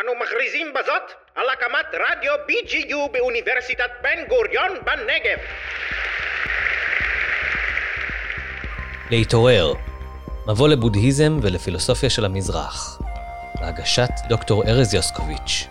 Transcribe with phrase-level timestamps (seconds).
[0.00, 1.02] אנו מכריזים בזאת
[1.34, 5.38] על הקמת רדיו BGU באוניברסיטת בן גוריון בנגב.
[9.10, 9.72] להתעורר,
[10.46, 12.98] מבוא לבודהיזם ולפילוסופיה של המזרח,
[13.60, 15.66] בהגשת דוקטור ארז יוסקוביץ'.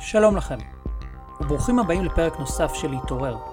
[0.00, 0.58] שלום לכם,
[1.40, 3.49] וברוכים הבאים לפרק נוסף של להתעורר.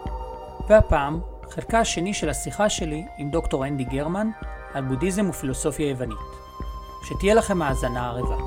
[0.70, 4.28] והפעם, חלקה השני של השיחה שלי עם דוקטור אנדי גרמן
[4.74, 6.18] על בודהיזם ופילוסופיה יוונית.
[7.04, 8.38] שתהיה לכם האזנה ערבה.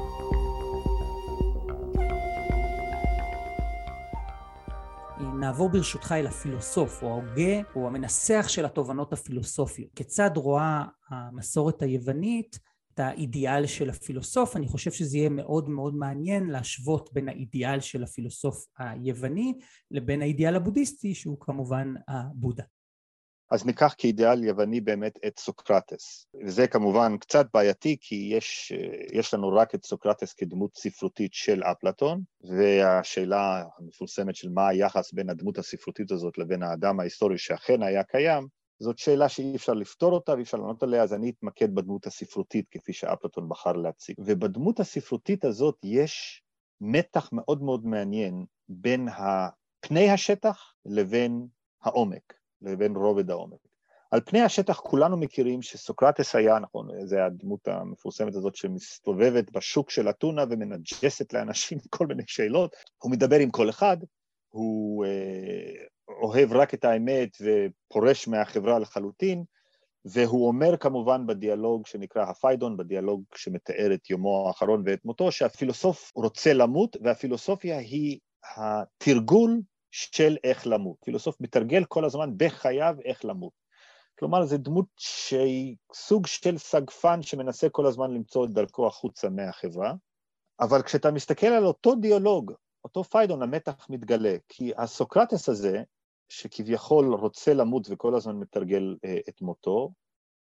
[5.41, 9.91] נעבור ברשותך אל הפילוסוף, או ההוגה, או המנסח של התובנות הפילוסופיות.
[9.95, 12.59] כיצד רואה המסורת היוונית
[13.01, 18.67] האידיאל של הפילוסוף, אני חושב שזה יהיה מאוד מאוד מעניין להשוות בין האידיאל של הפילוסוף
[18.79, 19.55] היווני
[19.91, 22.65] לבין האידיאל הבודהיסטי שהוא כמובן הבודה.
[23.51, 26.27] אז ניקח כאידיאל יווני באמת את סוקרטס.
[26.45, 28.73] וזה כמובן קצת בעייתי כי יש,
[29.13, 35.30] יש לנו רק את סוקרטס כדמות ספרותית של אפלטון, והשאלה המפורסמת של מה היחס בין
[35.30, 38.46] הדמות הספרותית הזאת לבין האדם ההיסטורי שאכן היה קיים,
[38.81, 42.67] זאת שאלה שאי אפשר לפתור אותה ואי אפשר לענות עליה, אז אני אתמקד בדמות הספרותית
[42.71, 44.17] כפי שאפלטון בחר להציג.
[44.19, 46.43] ובדמות הספרותית הזאת יש
[46.81, 49.09] מתח מאוד מאוד מעניין בין
[49.81, 51.47] פני השטח לבין
[51.83, 53.59] העומק, לבין רובד העומק.
[54.11, 60.11] על פני השטח כולנו מכירים שסוקרטס היה, נכון, זה הדמות המפורסמת הזאת שמסתובבת בשוק של
[60.11, 63.97] אתונה ומנג'סת לאנשים כל מיני שאלות, הוא מדבר עם כל אחד,
[64.49, 65.84] הוא אה,
[66.21, 69.44] אוהב רק את האמת ופורש מהחברה לחלוטין,
[70.04, 76.53] והוא אומר כמובן בדיאלוג שנקרא הפיידון, בדיאלוג שמתאר את יומו האחרון ואת מותו, שהפילוסוף רוצה
[76.53, 78.19] למות, והפילוסופיה היא
[78.56, 79.60] התרגול
[79.91, 80.97] של איך למות.
[81.04, 83.53] פילוסוף מתרגל כל הזמן בחייו איך למות.
[84.19, 89.93] כלומר, זו דמות שהיא סוג של סגפן שמנסה כל הזמן למצוא את דרכו החוצה מהחברה,
[90.61, 92.53] אבל כשאתה מסתכל על אותו דיאלוג,
[92.84, 95.83] אותו פיידון, המתח מתגלה, כי הסוקרטס הזה,
[96.31, 99.93] שכביכול רוצה למות וכל הזמן מתרגל אה, את מותו,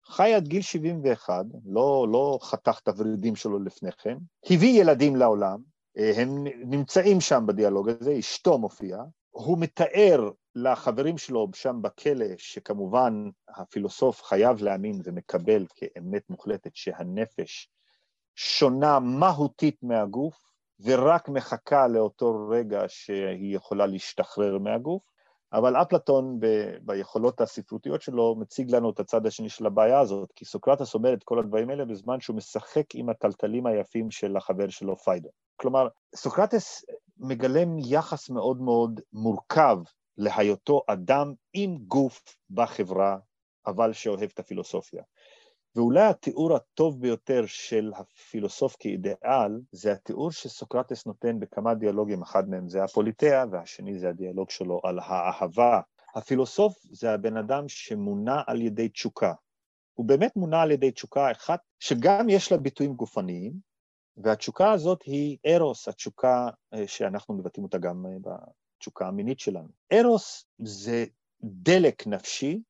[0.06, 4.18] חי עד גיל 71, לא, לא חתך את הוורידים שלו לפני כן,
[4.50, 5.60] הביא ילדים לעולם,
[5.98, 13.30] אה, הם נמצאים שם בדיאלוג הזה, אשתו מופיעה, הוא מתאר לחברים שלו שם בכלא, שכמובן
[13.50, 17.70] הפילוסוף חייב להאמין ומקבל כאמת מוחלטת שהנפש
[18.36, 25.13] שונה מהותית מהגוף, ורק מחכה לאותו רגע שהיא יכולה להשתחרר מהגוף,
[25.54, 30.46] אבל אפלטון ב- ביכולות הספרותיות שלו מציג לנו את הצד השני של הבעיה הזאת, כי
[30.46, 34.98] סוקרטס אומר את כל הדברים האלה בזמן שהוא משחק עם הטלטלים היפים של החבר שלו
[34.98, 35.30] פיידו.
[35.56, 36.86] כלומר, סוקרטס
[37.18, 39.78] מגלם יחס מאוד מאוד מורכב
[40.18, 43.18] להיותו אדם עם גוף בחברה,
[43.68, 45.04] אבל שאוהב את הפילוסופיה.
[45.76, 52.70] ואולי התיאור הטוב ביותר של הפילוסוף כאידיאל, זה התיאור שסוקרטס נותן בכמה דיאלוגים, אחד מהם
[52.70, 55.82] זה הפוליטאה, והשני זה הדיאלוג שלו על האהבה.
[56.16, 59.34] הפילוסוף זה הבן אדם שמונע על ידי תשוקה.
[59.94, 63.54] הוא באמת מונע על ידי תשוקה אחת, שגם יש לה ביטויים גופניים,
[64.18, 68.34] והתשוקה הזאת היא ארוס, התשוקה אה, שאנחנו מבטאים אותה גם אה,
[68.78, 69.70] בתשוקה המינית שלנו.
[69.94, 71.06] ארוס זה
[71.44, 72.62] דלק נפשי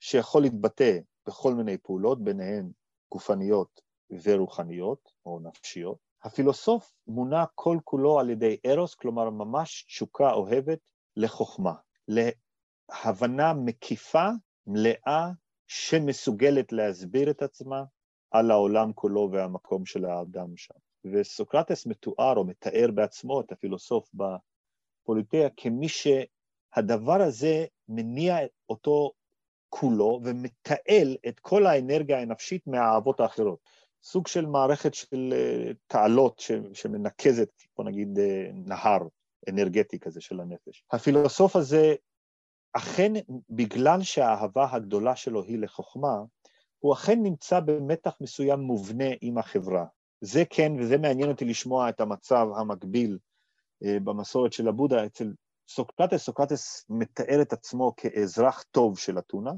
[0.00, 2.70] שיכול להתבטא בכל מיני פעולות, ביניהן
[3.12, 3.80] גופניות
[4.22, 5.98] ורוחניות או נפשיות.
[6.24, 10.78] הפילוסוף מונע כל כולו על ידי ארוס, כלומר ממש תשוקה אוהבת
[11.16, 11.74] לחוכמה,
[12.08, 14.28] להבנה מקיפה,
[14.66, 15.30] מלאה,
[15.66, 17.84] שמסוגלת להסביר את עצמה
[18.30, 20.74] על העולם כולו והמקום של האדם שם.
[21.04, 28.36] וסוקרטס מתואר או מתאר בעצמו את הפילוסוף בפוליטאה כמי שהדבר הזה מניע
[28.68, 29.12] אותו
[29.74, 33.58] כולו ומתעל את כל האנרגיה הנפשית מהאהבות האחרות.
[34.02, 39.06] סוג של מערכת של אה, תעלות שמנקזת, בוא נגיד, אה, נהר
[39.48, 40.84] אנרגטי כזה של הנפש.
[40.92, 41.94] הפילוסוף הזה,
[42.72, 43.12] אכן,
[43.50, 46.16] בגלל שהאהבה הגדולה שלו היא לחוכמה,
[46.78, 49.84] הוא אכן נמצא במתח מסוים מובנה עם החברה.
[50.20, 53.18] זה כן, וזה מעניין אותי לשמוע את המצב המקביל
[53.84, 55.32] אה, במסורת של הבודה אצל
[55.68, 59.52] סוקרטס, סוקרטס מתאר את עצמו כאזרח טוב של אתונה,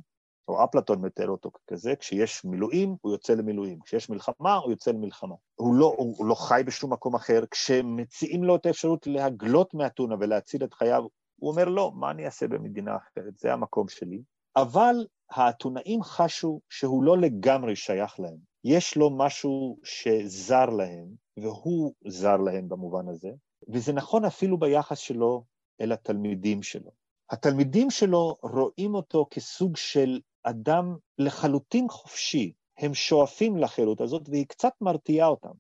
[0.49, 5.35] או אפלטון מתאר אותו ככזה, כשיש מילואים, הוא יוצא למילואים, כשיש מלחמה, הוא יוצא למלחמה.
[5.55, 10.15] הוא לא, הוא, הוא לא חי בשום מקום אחר, כשמציעים לו את האפשרות להגלות מאתונה
[10.21, 11.05] ולהציל את חייו,
[11.41, 13.39] הוא אומר, לא, מה אני אעשה במדינה אחרת?
[13.39, 14.23] זה המקום שלי.
[14.57, 18.37] אבל האתונאים חשו שהוא לא לגמרי שייך להם.
[18.65, 21.07] יש לו משהו שזר להם,
[21.37, 23.31] והוא זר להם במובן הזה,
[23.69, 25.45] וזה נכון אפילו ביחס שלו
[25.81, 26.91] אל התלמידים שלו.
[27.31, 34.73] התלמידים שלו רואים אותו כסוג של אדם לחלוטין חופשי, הם שואפים לחירות הזאת והיא קצת
[34.81, 35.53] מרתיעה אותם.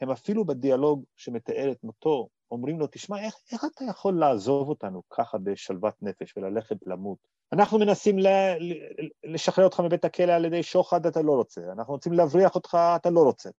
[0.00, 5.02] הם אפילו בדיאלוג שמתאר את מותו, אומרים לו, תשמע, איך, איך אתה יכול לעזוב אותנו
[5.10, 7.18] ככה בשלוות נפש וללכת למות?
[7.52, 8.26] אנחנו מנסים ל,
[9.24, 13.10] לשחרר אותך מבית הכלא על ידי שוחד, אתה לא רוצה, אנחנו רוצים להבריח אותך, אתה
[13.10, 13.50] לא רוצה.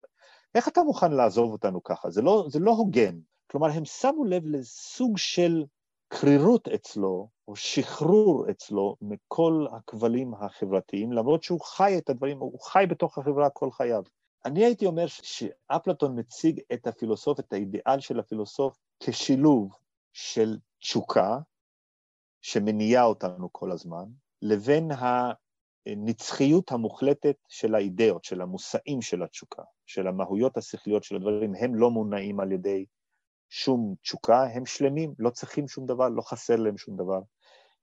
[0.55, 2.11] איך אתה מוכן לעזוב אותנו ככה?
[2.11, 3.19] זה לא, זה לא הוגן.
[3.51, 5.65] כלומר, הם שמו לב לסוג של
[6.09, 12.85] קרירות אצלו, או שחרור אצלו מכל הכבלים החברתיים, למרות שהוא חי את הדברים, הוא חי
[12.89, 14.03] בתוך החברה כל חייו.
[14.45, 19.77] אני הייתי אומר שאפלטון מציג את הפילוסוף, את האידיאל של הפילוסוף, כשילוב
[20.13, 21.39] של תשוקה,
[22.43, 24.05] שמניעה אותנו כל הזמן,
[24.43, 24.91] לבין
[25.87, 31.91] הנצחיות המוחלטת של האידאות, של המושאים של התשוקה, של המהויות השכליות של הדברים, הם לא
[31.91, 32.85] מונעים על ידי
[33.49, 37.21] שום תשוקה, הם שלמים, לא צריכים שום דבר, לא חסר להם שום דבר.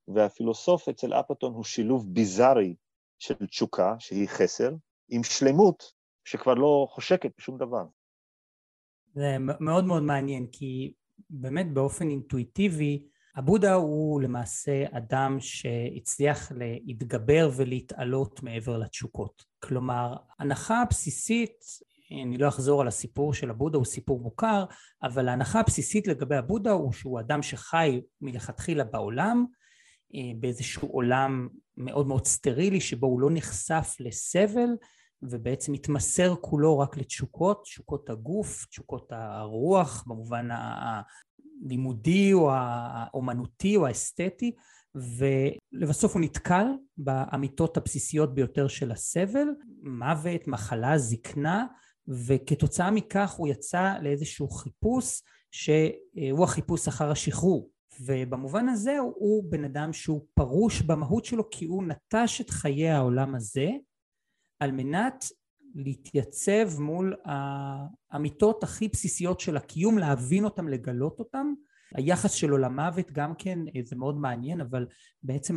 [0.07, 2.75] והפילוסוף אצל אפלטון הוא שילוב ביזארי
[3.19, 4.71] של תשוקה, שהיא חסר,
[5.09, 5.83] עם שלמות
[6.23, 7.83] שכבר לא חושקת בשום דבר.
[9.13, 10.93] זה מאוד מאוד מעניין, כי
[11.29, 19.45] באמת באופן אינטואיטיבי, הבודה הוא למעשה אדם שהצליח להתגבר ולהתעלות מעבר לתשוקות.
[19.59, 21.59] כלומר, הנחה הבסיסית,
[22.11, 24.65] אני לא אחזור על הסיפור של הבודה, הוא סיפור מוכר,
[25.03, 29.45] אבל ההנחה הבסיסית לגבי הבודה הוא שהוא אדם שחי מלכתחילה בעולם,
[30.15, 31.47] אה, באיזשהו עולם
[31.77, 34.69] מאוד מאוד סטרילי שבו הוא לא נחשף לסבל
[35.21, 44.51] ובעצם מתמסר כולו רק לתשוקות, תשוקות הגוף, תשוקות הרוח במובן הלימודי או האומנותי או האסתטי
[44.95, 46.65] ולבסוף הוא נתקל
[46.97, 49.47] באמיתות הבסיסיות ביותר של הסבל,
[49.83, 51.65] מוות, מחלה, זקנה
[52.07, 55.21] וכתוצאה מכך הוא יצא לאיזשהו חיפוש
[55.51, 57.69] שהוא החיפוש אחר השחרור
[58.01, 63.35] ובמובן הזה הוא בן אדם שהוא פרוש במהות שלו כי הוא נטש את חיי העולם
[63.35, 63.69] הזה
[64.59, 65.25] על מנת
[65.75, 71.53] להתייצב מול האמיתות הכי בסיסיות של הקיום, להבין אותם, לגלות אותם.
[71.95, 74.87] היחס שלו למוות גם כן זה מאוד מעניין, אבל
[75.23, 75.55] בעצם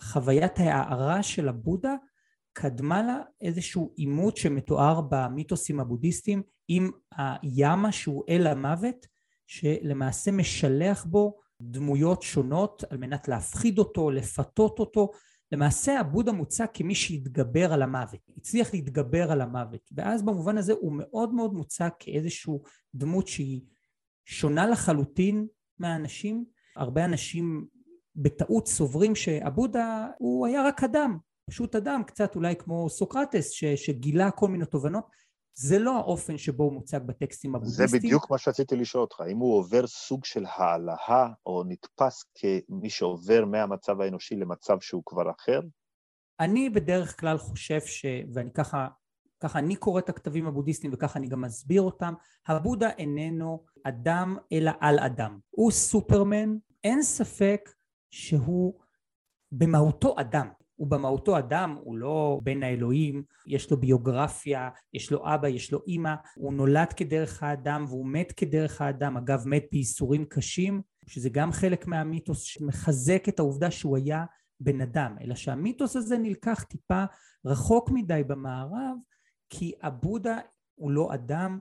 [0.00, 1.94] חוויית ההערה של הבודה
[2.56, 9.06] קדמה לה איזשהו עימות שמתואר במיתוסים הבודהיסטיים עם הימה שהוא אל המוות,
[9.46, 15.10] שלמעשה משלח בו דמויות שונות על מנת להפחיד אותו, לפתות אותו,
[15.52, 20.92] למעשה הבודה מוצג כמי שהתגבר על המוות, הצליח להתגבר על המוות, ואז במובן הזה הוא
[20.96, 22.62] מאוד מאוד מוצג כאיזשהו
[22.94, 23.60] דמות שהיא
[24.24, 25.46] שונה לחלוטין
[25.78, 26.44] מהאנשים.
[26.76, 27.66] הרבה אנשים
[28.16, 31.18] בטעות סוברים שהבודה הוא היה רק אדם,
[31.50, 35.04] פשוט אדם, קצת אולי כמו סוקרטס ש, שגילה כל מיני תובנות,
[35.56, 37.88] זה לא האופן שבו הוא מוצג בטקסטים הבודהיסטיים.
[37.88, 42.90] זה בדיוק מה שרציתי לשאול אותך, אם הוא עובר סוג של העלאה, או נתפס כמי
[42.90, 45.60] שעובר מהמצב האנושי למצב שהוא כבר אחר?
[46.40, 48.06] אני בדרך כלל חושב ש...
[48.34, 48.88] ואני ככה,
[49.40, 52.14] ככה אני קורא את הכתבים הבודהיסטיים וככה אני גם מסביר אותם,
[52.46, 55.38] הבודה איננו אדם אלא על אדם.
[55.50, 57.70] הוא סופרמן, אין ספק
[58.10, 58.80] שהוא
[59.52, 60.48] במהותו אדם.
[60.76, 65.80] הוא במהותו אדם, הוא לא בן האלוהים, יש לו ביוגרפיה, יש לו אבא, יש לו
[65.86, 71.52] אימא, הוא נולד כדרך האדם והוא מת כדרך האדם, אגב מת בייסורים קשים, שזה גם
[71.52, 74.24] חלק מהמיתוס שמחזק את העובדה שהוא היה
[74.60, 77.04] בן אדם, אלא שהמיתוס הזה נלקח טיפה
[77.44, 78.96] רחוק מדי במערב,
[79.50, 80.38] כי הבודה
[80.74, 81.58] הוא לא אדם,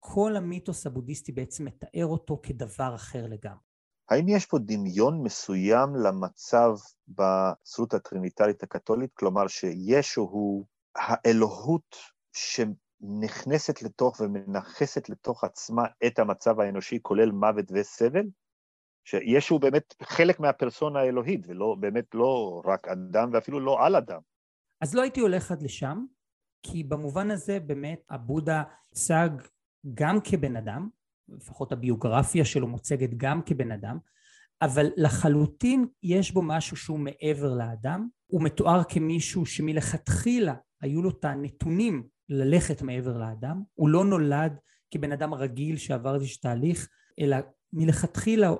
[0.00, 3.69] כל המיתוס הבודהיסטי בעצם מתאר אותו כדבר אחר לגמרי.
[4.10, 6.74] האם יש פה דמיון מסוים למצב
[7.08, 9.10] בצרות הטריניטרית הקתולית?
[9.14, 10.64] כלומר, שישו הוא
[10.96, 11.96] האלוהות
[12.32, 18.26] שנכנסת לתוך ומנכסת לתוך עצמה את המצב האנושי, כולל מוות וסבל?
[19.04, 24.20] שישו באמת חלק מהפרסונה האלוהית, ולא, באמת לא רק אדם ואפילו לא על אדם.
[24.80, 26.04] אז לא הייתי הולך עד לשם,
[26.62, 29.30] כי במובן הזה באמת הבודה הוצג
[29.94, 30.88] גם כבן אדם,
[31.36, 33.98] לפחות הביוגרפיה שלו מוצגת גם כבן אדם,
[34.62, 41.24] אבל לחלוטין יש בו משהו שהוא מעבר לאדם, הוא מתואר כמישהו שמלכתחילה היו לו את
[41.24, 44.58] הנתונים ללכת מעבר לאדם, הוא לא נולד
[44.90, 46.88] כבן אדם רגיל שעבר איזשהו תהליך,
[47.20, 47.36] אלא
[47.72, 48.50] מלכתחילה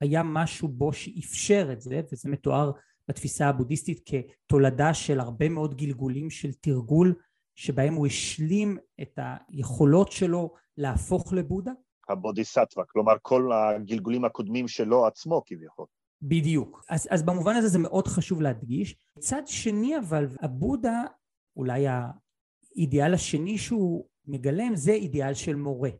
[0.00, 2.72] היה משהו בו שאפשר את זה, וזה מתואר
[3.08, 7.14] בתפיסה הבודהיסטית כתולדה של הרבה מאוד גלגולים של תרגול
[7.54, 11.72] שבהם הוא השלים את היכולות שלו להפוך לבודה
[12.08, 15.86] הבודיסטווה, כלומר כל הגלגולים הקודמים שלו עצמו כביכול.
[16.22, 16.84] בדיוק.
[16.88, 18.96] אז, אז במובן הזה זה מאוד חשוב להדגיש.
[19.18, 21.02] מצד שני אבל, הבודה,
[21.56, 25.90] אולי האידיאל השני שהוא מגלם, זה אידיאל של מורה.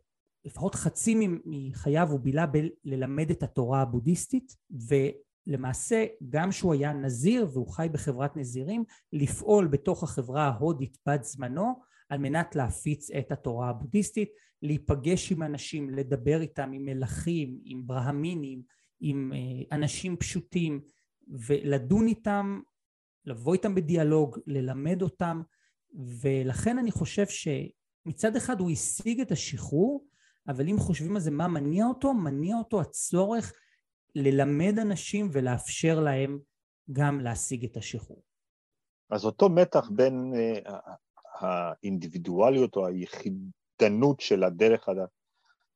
[0.45, 4.55] לפחות חצי מחייו הוא בילה בללמד את התורה הבודהיסטית,
[5.47, 8.83] למעשה, גם שהוא היה נזיר והוא חי בחברת נזירים,
[9.13, 11.81] לפעול בתוך החברה ההודית בת זמנו
[12.13, 14.29] על מנת להפיץ את התורה הבודהיסטית,
[14.61, 18.61] להיפגש עם אנשים, לדבר איתם, עם מלכים, עם ברהמינים,
[18.99, 20.81] עם אה, אנשים פשוטים,
[21.27, 22.61] ולדון איתם,
[23.25, 25.41] לבוא איתם בדיאלוג, ללמד אותם,
[26.21, 30.05] ולכן אני חושב שמצד אחד הוא השיג את השחרור,
[30.47, 33.53] אבל אם חושבים על זה מה מניע אותו, מניע אותו הצורך
[34.15, 36.39] ללמד אנשים ולאפשר להם
[36.91, 38.23] גם להשיג את השחרור.
[39.09, 40.69] אז אותו מתח בין uh,
[41.39, 44.89] האינדיבידואליות או היחידנות של הדרך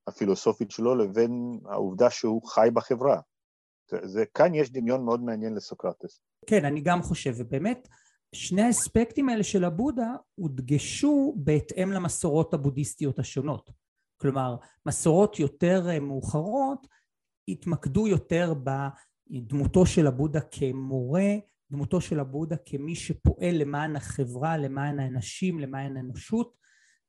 [0.07, 3.21] הפילוסופית שלו לבין העובדה שהוא חי בחברה.
[4.03, 6.21] זה, כאן יש דמיון מאוד מעניין לסוקרטס.
[6.45, 7.87] כן, אני גם חושב, ובאמת,
[8.35, 13.69] שני האספקטים האלה של הבודה הודגשו בהתאם למסורות הבודהיסטיות השונות.
[14.17, 16.87] כלומר, מסורות יותר אה, מאוחרות
[17.47, 21.29] התמקדו יותר בדמותו של הבודה כמורה,
[21.71, 26.57] דמותו של הבודה כמי שפועל למען החברה, למען האנשים, למען האנושות,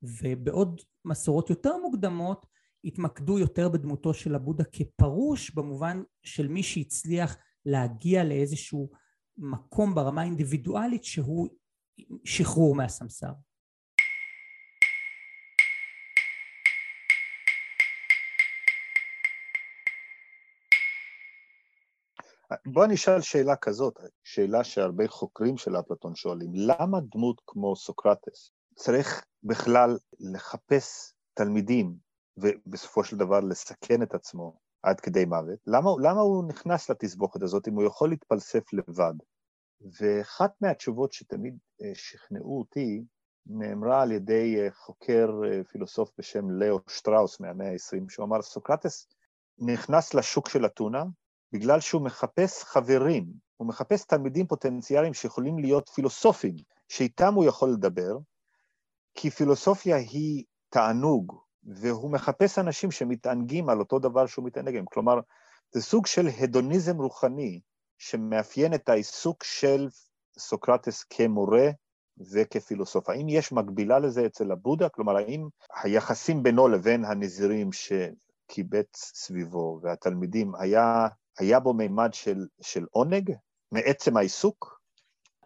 [0.02, 2.46] ובעוד מסורות יותר מוקדמות
[2.84, 7.36] התמקדו יותר בדמותו של הבודה כפרוש במובן של מי שהצליח
[7.66, 8.90] להגיע לאיזשהו
[9.38, 11.48] מקום ברמה האינדיבידואלית שהוא
[12.24, 13.32] שחרור מהסמסר.
[22.66, 29.24] בוא נשאל שאלה כזאת, שאלה שהרבה חוקרים של אפלטון שואלים, למה דמות כמו סוקרטס צריך
[29.42, 31.94] בכלל לחפש תלמידים
[32.36, 35.58] ובסופו של דבר לסכן את עצמו עד כדי מוות?
[35.66, 39.14] למה, למה הוא נכנס לתסבוכת הזאת אם הוא יכול להתפלסף לבד?
[40.00, 43.04] ואחת מהתשובות שתמיד אה, שכנעו אותי
[43.46, 49.08] נאמרה על ידי אה, חוקר אה, פילוסוף בשם לאו שטראוס מהמאה ה-20, שהוא אמר, סוקרטס
[49.58, 51.04] נכנס לשוק של אתונה
[51.52, 53.26] בגלל שהוא מחפש חברים,
[53.56, 56.56] הוא מחפש תלמידים פוטנציאליים שיכולים להיות פילוסופים,
[56.88, 58.18] שאיתם הוא יכול לדבר,
[59.14, 64.84] כי פילוסופיה היא תענוג, והוא מחפש אנשים שמתענגים על אותו דבר שהוא מתענג עליהם.
[64.84, 65.20] כלומר,
[65.72, 67.60] זה סוג של הדוניזם רוחני
[67.98, 69.88] שמאפיין את העיסוק של
[70.38, 71.70] סוקרטס כמורה
[72.32, 73.08] וכפילוסוף.
[73.08, 74.88] האם יש מקבילה לזה אצל הבודה?
[74.88, 75.48] כלומר, האם
[75.82, 81.08] היחסים בינו לבין הנזירים שקיבץ סביבו והתלמידים, היה
[81.38, 83.32] היה בו מימד של, של עונג
[83.72, 84.78] מעצם העיסוק?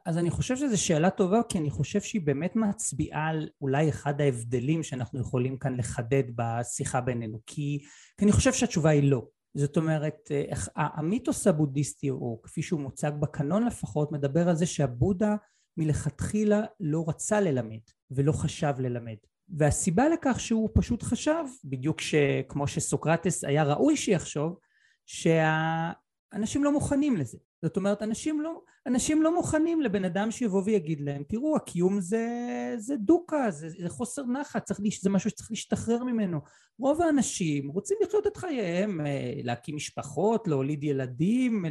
[0.06, 4.20] אז אני חושב שזו שאלה טובה, כי אני חושב שהיא באמת מצביעה על אולי אחד
[4.20, 7.78] ההבדלים שאנחנו יכולים כאן לחדד בשיחה בינינו, כי,
[8.18, 9.26] כי אני חושב שהתשובה היא לא.
[9.54, 10.30] זאת אומרת,
[10.76, 15.36] המיתוס הבודהיסטי, או כפי שהוא מוצג בקנון לפחות, מדבר על זה שהבודה
[15.76, 17.80] מלכתחילה לא רצה ללמד
[18.10, 19.16] ולא חשב ללמד.
[19.48, 21.98] והסיבה לכך שהוא פשוט חשב, בדיוק
[22.48, 24.56] כמו שסוקרטס היה ראוי שיחשוב,
[25.06, 27.38] שהאנשים לא מוכנים לזה.
[27.62, 32.26] זאת אומרת, אנשים לא, אנשים לא מוכנים לבן אדם שיבוא ויגיד להם, תראו, הקיום זה,
[32.78, 36.40] זה דוקה, זה, זה חוסר נחת, צריך, זה משהו שצריך להשתחרר ממנו.
[36.78, 41.64] רוב האנשים רוצים לחיות את חייהם, אה, להקים משפחות, להוליד ילדים,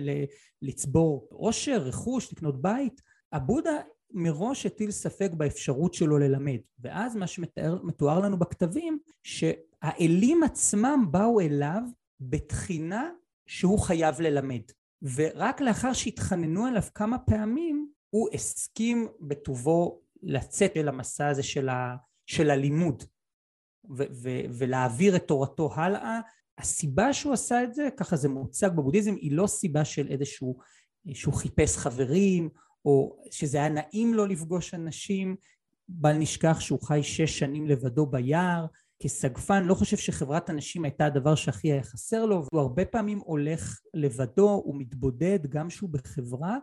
[0.61, 3.01] לצבור עושר, רכוש, לקנות בית.
[3.33, 3.77] הבודה
[4.13, 11.81] מראש הטיל ספק באפשרות שלו ללמד, ואז מה שמתואר לנו בכתבים, שהאלים עצמם באו אליו
[12.19, 13.09] בתחינה
[13.51, 14.61] שהוא חייב ללמד.
[15.15, 21.95] ורק לאחר שהתחננו אליו כמה פעמים, הוא הסכים בטובו לצאת אל המסע הזה של, ה,
[22.25, 23.03] של הלימוד
[23.97, 26.19] ו, ו, ולהעביר את תורתו הלאה.
[26.57, 30.57] הסיבה שהוא עשה את זה, ככה זה מוצג בבודהיזם, היא לא סיבה של איזשהו,
[31.13, 32.49] שהוא חיפש חברים,
[32.85, 35.35] או שזה היה נעים לו לפגוש אנשים,
[35.89, 38.65] בל נשכח שהוא חי שש שנים לבדו ביער,
[39.01, 43.79] כסגפן לא חושב שחברת הנשים הייתה הדבר שהכי היה חסר לו והוא הרבה פעמים הולך
[43.93, 46.57] לבדו, הוא מתבודד גם שהוא בחברה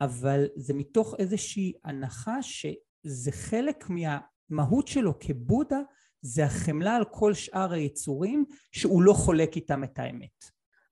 [0.00, 5.80] אבל זה מתוך איזושהי הנחה שזה חלק מהמהות שלו כבודה
[6.22, 10.44] זה החמלה על כל שאר היצורים שהוא לא חולק איתם את האמת.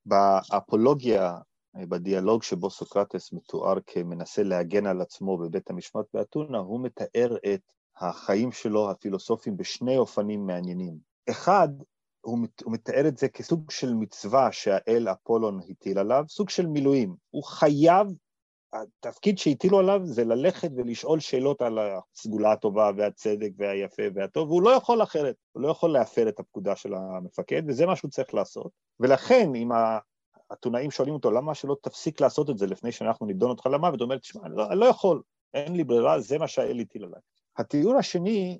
[0.06, 1.38] באפולוגיה,
[1.76, 7.60] בדיאלוג שבו סוקרטס מתואר כמנסה להגן על עצמו בבית המשפט באתונה, הוא מתאר את
[7.96, 10.98] החיים שלו, הפילוסופיים, בשני אופנים מעניינים.
[11.30, 11.68] אחד,
[12.20, 16.66] הוא, מת, הוא מתאר את זה כסוג של מצווה שהאל אפולון הטיל עליו, סוג של
[16.66, 17.14] מילואים.
[17.30, 18.06] הוא חייב,
[18.74, 24.70] התפקיד שהטילו עליו זה ללכת ולשאול שאלות על הסגולה הטובה והצדק והיפה והטוב, והוא לא
[24.70, 28.72] יכול אחרת, הוא לא יכול להפר את הפקודה של המפקד, וזה מה שהוא צריך לעשות.
[29.00, 29.68] ולכן, אם
[30.50, 34.00] האתונאים שואלים אותו, למה שלא תפסיק לעשות את זה לפני שאנחנו נידון אותך למוות?
[34.00, 35.22] הוא אומר, תשמע, אני לא, אני לא יכול,
[35.54, 37.20] אין לי ברירה, זה מה שהאל הטיל עליי.
[37.56, 38.58] התיאור השני,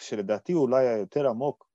[0.00, 1.68] שלדעתי הוא אולי היותר עמוק,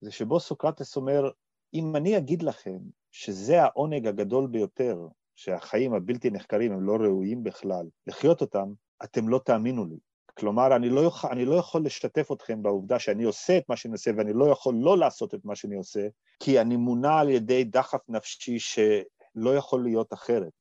[0.00, 1.30] זה שבו סוקרטס אומר,
[1.74, 2.78] אם אני אגיד לכם
[3.10, 8.72] שזה העונג הגדול ביותר שהחיים הבלתי נחקרים הם לא ראויים בכלל, לחיות אותם,
[9.04, 9.98] אתם לא תאמינו לי.
[10.38, 13.92] כלומר, אני לא, יכול, אני לא יכול לשתף אתכם בעובדה שאני עושה את מה שאני
[13.92, 16.08] עושה ואני לא יכול לא לעשות את מה שאני עושה,
[16.40, 20.52] כי אני מונע על ידי דחף נפשי שלא יכול להיות אחרת.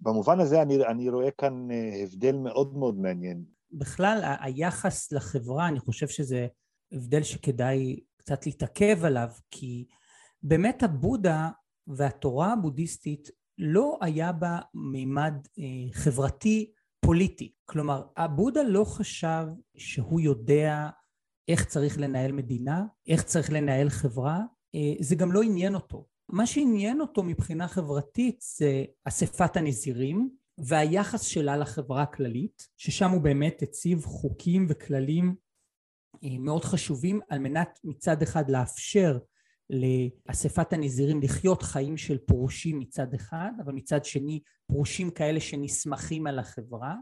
[0.00, 3.44] במובן הזה אני, אני רואה כאן אה, הבדל מאוד מאוד מעניין.
[3.72, 6.46] בכלל, היחס לחברה, אני חושב שזה
[6.92, 9.86] הבדל שכדאי קצת להתעכב עליו, כי
[10.42, 11.50] באמת הבודה
[11.86, 17.52] והתורה הבודהיסטית לא היה בה מימד אה, חברתי פוליטי.
[17.64, 20.88] כלומר, הבודה לא חשב שהוא יודע
[21.48, 24.40] איך צריך לנהל מדינה, איך צריך לנהל חברה,
[24.74, 26.06] אה, זה גם לא עניין אותו.
[26.28, 33.62] מה שעניין אותו מבחינה חברתית זה אספת הנזירים והיחס שלה לחברה הכללית, ששם הוא באמת
[33.62, 35.34] הציב חוקים וכללים
[36.24, 39.18] אה, מאוד חשובים על מנת מצד אחד לאפשר
[39.70, 46.38] לאספת הנזירים לחיות חיים של פרושים מצד אחד, אבל מצד שני פרושים כאלה שנסמכים על
[46.38, 46.94] החברה.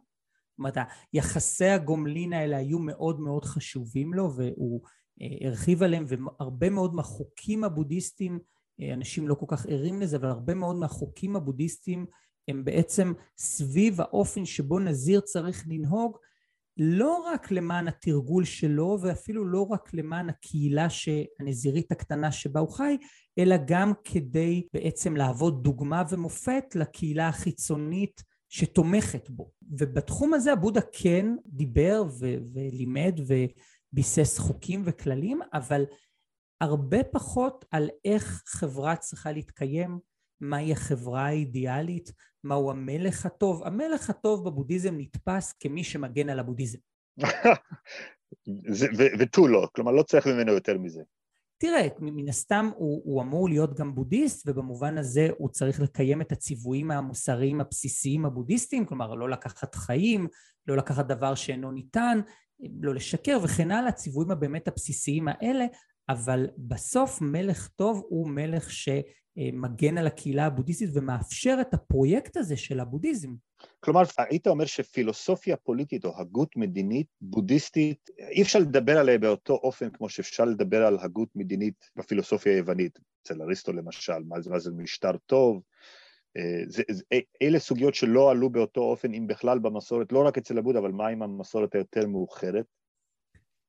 [0.50, 0.76] זאת אומרת,
[1.12, 4.80] יחסי הגומלין האלה היו מאוד מאוד חשובים לו והוא
[5.22, 8.38] אה, הרחיב עליהם והרבה מאוד מהחוקים הבודהיסטיים,
[8.80, 12.06] אה, אנשים לא כל כך ערים לזה, אבל הרבה מאוד מהחוקים הבודהיסטיים
[12.50, 16.16] הם בעצם סביב האופן שבו נזיר צריך לנהוג
[16.76, 20.86] לא רק למען התרגול שלו ואפילו לא רק למען הקהילה
[21.40, 22.96] הנזירית הקטנה שבה הוא חי,
[23.38, 29.50] אלא גם כדי בעצם להוות דוגמה ומופת לקהילה החיצונית שתומכת בו.
[29.78, 35.84] ובתחום הזה הבודה כן דיבר ו- ולימד וביסס חוקים וכללים, אבל
[36.60, 39.98] הרבה פחות על איך חברה צריכה להתקיים,
[40.40, 42.12] מהי החברה האידיאלית,
[42.44, 43.62] מהו המלך הטוב.
[43.64, 46.78] המלך הטוב בבודהיזם נתפס כמי שמגן על הבודהיזם.
[49.18, 51.02] ותו לא, כלומר לא צריך ממנו יותר מזה.
[51.58, 56.32] תראה, מן הסתם הוא, הוא אמור להיות גם בודהיסט, ובמובן הזה הוא צריך לקיים את
[56.32, 60.28] הציוויים המוסריים הבסיסיים הבודהיסטיים, כלומר לא לקחת חיים,
[60.66, 62.20] לא לקחת דבר שאינו ניתן,
[62.80, 65.66] לא לשקר וכן הלאה, הציוויים הבאמת הבסיסיים האלה,
[66.10, 72.80] אבל בסוף מלך טוב הוא מלך שמגן על הקהילה הבודהיסטית ומאפשר את הפרויקט הזה של
[72.80, 73.34] הבודהיזם.
[73.80, 79.90] כלומר, היית אומר שפילוסופיה פוליטית או הגות מדינית בודהיסטית, אי אפשר לדבר עליה באותו אופן
[79.90, 84.70] כמו שאפשר לדבר על הגות מדינית בפילוסופיה היוונית, אצל אריסטו למשל, מה זה, מה זה
[84.70, 85.62] משטר טוב,
[86.36, 87.04] אה, זה, זה,
[87.42, 91.08] אלה סוגיות שלא עלו באותו אופן, אם בכלל במסורת, לא רק אצל הבודה, אבל מה
[91.08, 92.66] עם המסורת היותר מאוחרת?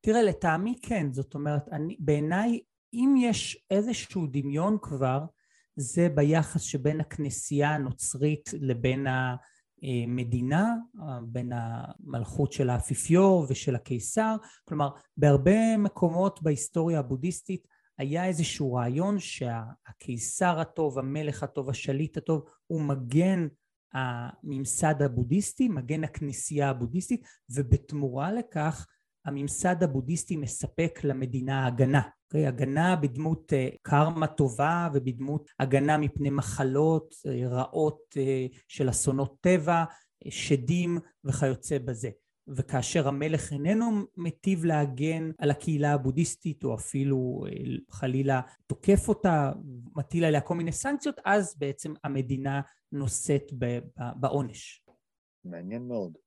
[0.01, 2.59] תראה, לטעמי כן, זאת אומרת, אני, בעיניי,
[2.93, 5.25] אם יש איזשהו דמיון כבר,
[5.75, 9.07] זה ביחס שבין הכנסייה הנוצרית לבין
[9.77, 10.75] המדינה,
[11.23, 14.35] בין המלכות של האפיפיור ושל הקיסר,
[14.67, 22.81] כלומר, בהרבה מקומות בהיסטוריה הבודהיסטית היה איזשהו רעיון שהקיסר הטוב, המלך הטוב, השליט הטוב, הוא
[22.81, 23.47] מגן
[23.93, 28.87] הממסד הבודהיסטי, מגן הכנסייה הבודהיסטית, ובתמורה לכך
[29.25, 32.01] הממסד הבודהיסטי מספק למדינה הגנה.
[32.01, 32.47] Okay, אוקיי?
[32.47, 39.83] הגנה בדמות uh, קרמה טובה ובדמות הגנה מפני מחלות uh, רעות uh, של אסונות טבע,
[39.83, 42.09] uh, שדים וכיוצא בזה.
[42.47, 43.85] וכאשר המלך איננו
[44.17, 47.45] מטיב להגן על הקהילה הבודהיסטית או אפילו
[47.91, 49.51] חלילה תוקף אותה,
[49.95, 53.43] מטיל עליה כל מיני סנקציות, אז בעצם המדינה נושאת
[54.15, 54.85] בעונש.
[55.45, 56.17] מעניין מאוד.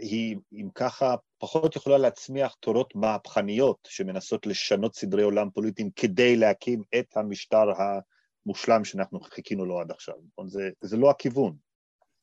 [0.00, 6.82] היא, אם ככה, פחות יכולה להצמיח תורות מהפכניות שמנסות לשנות סדרי עולם פוליטיים כדי להקים
[6.98, 7.66] את המשטר
[8.46, 10.14] המושלם שאנחנו חיכינו לו עד עכשיו.
[10.32, 10.48] נכון?
[10.48, 11.56] זה, זה לא הכיוון.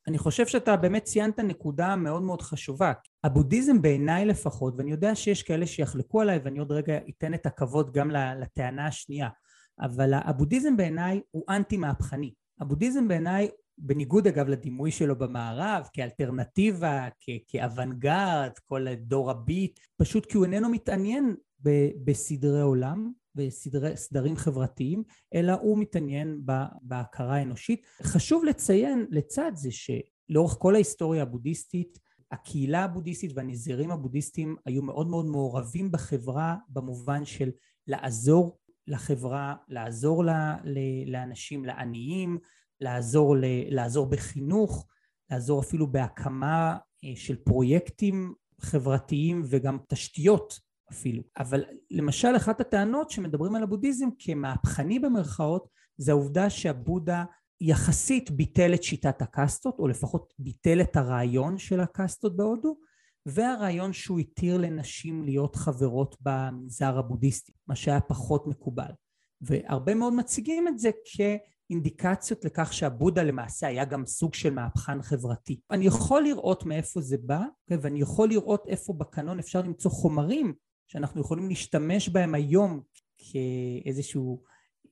[0.08, 2.92] אני חושב שאתה באמת ציינת נקודה מאוד מאוד חשובה.
[3.24, 7.92] הבודהיזם בעיניי לפחות, ואני יודע שיש כאלה שיחלקו עליי ואני עוד רגע אתן את הכבוד
[7.92, 9.28] גם לטענה השנייה,
[9.80, 12.32] אבל הבודהיזם בעיניי הוא אנטי מהפכני.
[12.60, 17.08] הבודהיזם בעיניי בניגוד אגב לדימוי שלו במערב, כאלטרנטיבה,
[17.48, 21.36] כאוונגרד, כל דור הביט, פשוט כי הוא איננו מתעניין
[22.04, 25.02] בסדרי עולם, בסדרים חברתיים,
[25.34, 26.40] אלא הוא מתעניין
[26.82, 27.82] בהכרה האנושית.
[28.02, 31.98] חשוב לציין לצד זה שלאורך כל ההיסטוריה הבודהיסטית,
[32.32, 37.50] הקהילה הבודהיסטית והנזירים הבודהיסטים היו מאוד מאוד מעורבים בחברה במובן של
[37.86, 40.24] לעזור לחברה, לעזור
[41.06, 42.38] לאנשים, לעניים,
[42.80, 44.86] לעזור, ל, לעזור בחינוך,
[45.30, 50.60] לעזור אפילו בהקמה אה, של פרויקטים חברתיים וגם תשתיות
[50.92, 51.22] אפילו.
[51.38, 57.24] אבל למשל אחת הטענות שמדברים על הבודהיזם כמהפכני במרכאות זה העובדה שהבודה
[57.60, 62.76] יחסית ביטל את שיטת הקסטות או לפחות ביטל את הרעיון של הקסטות בהודו
[63.26, 68.90] והרעיון שהוא התיר לנשים להיות חברות במנזר הבודהיסטי מה שהיה פחות מקובל
[69.40, 71.20] והרבה מאוד מציגים את זה כ...
[71.70, 75.60] אינדיקציות לכך שהבודה למעשה היה גם סוג של מהפכן חברתי.
[75.70, 80.54] אני יכול לראות מאיפה זה בא, כן, ואני יכול לראות איפה בקנון אפשר למצוא חומרים
[80.86, 82.80] שאנחנו יכולים להשתמש בהם היום
[83.18, 84.42] כאיזשהו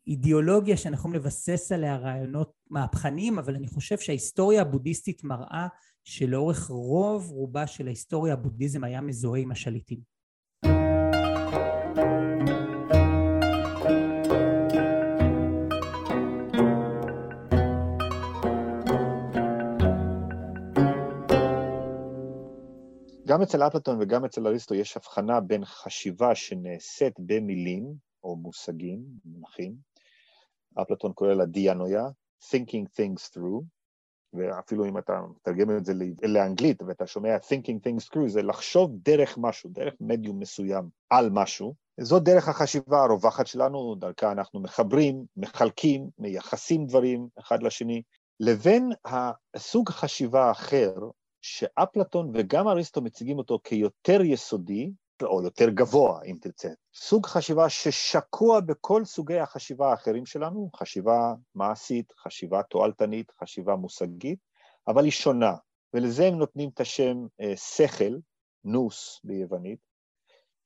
[0.07, 5.67] אידיאולוגיה שאנחנו יכולים לבסס עליה רעיונות מהפכניים, אבל אני חושב שההיסטוריה הבודהיסטית מראה
[6.05, 10.14] שלאורך רוב רובה של ההיסטוריה הבודהיזם היה מזוהה עם השליטים.
[23.35, 27.95] גם אצל אפלטון וגם אצל אריסטו יש הבחנה בין חשיבה שנעשית במילים
[28.25, 29.75] או מושגים, מונחים,
[30.83, 32.05] אפלטון קורא לה דיאנויה,
[32.51, 33.63] thinking things through,
[34.33, 35.93] ואפילו אם אתה מתרגם את זה
[36.23, 41.75] לאנגלית ואתה שומע thinking things through, זה לחשוב דרך משהו, דרך מדיום מסוים על משהו.
[42.01, 48.03] זו דרך החשיבה הרווחת שלנו, דרכה אנחנו מחברים, מחלקים, מייחסים דברים אחד לשני,
[48.41, 50.95] לבין הסוג חשיבה האחר,
[51.47, 54.91] שאפלטון וגם אריסטו מציגים אותו כיותר יסודי,
[55.23, 56.69] או יותר גבוה, אם תרצה.
[56.95, 64.39] סוג חשיבה ששקוע בכל סוגי החשיבה האחרים שלנו, חשיבה מעשית, חשיבה תועלתנית, חשיבה מושגית,
[64.89, 65.55] אבל היא שונה,
[65.95, 68.19] ולזה הם נותנים את השם אה, שכל,
[68.65, 69.79] נוס ביוונית,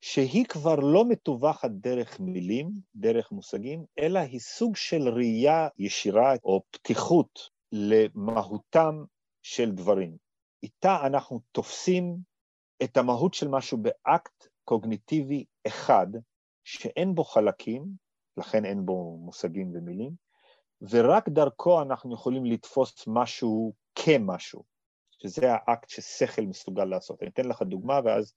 [0.00, 6.62] שהיא כבר לא מתווכת דרך מילים, דרך מושגים, אלא היא סוג של ראייה ישירה או
[6.70, 9.04] פתיחות למהותם
[9.42, 10.27] של דברים.
[10.62, 12.16] איתה אנחנו תופסים
[12.82, 16.06] את המהות של משהו באקט קוגניטיבי אחד,
[16.64, 17.84] שאין בו חלקים,
[18.36, 20.12] לכן אין בו מושגים ומילים,
[20.90, 24.64] ורק דרכו אנחנו יכולים לתפוס משהו כמשהו,
[25.10, 27.22] שזה האקט ששכל מסוגל לעשות.
[27.22, 28.34] אני אתן לך דוגמה ואז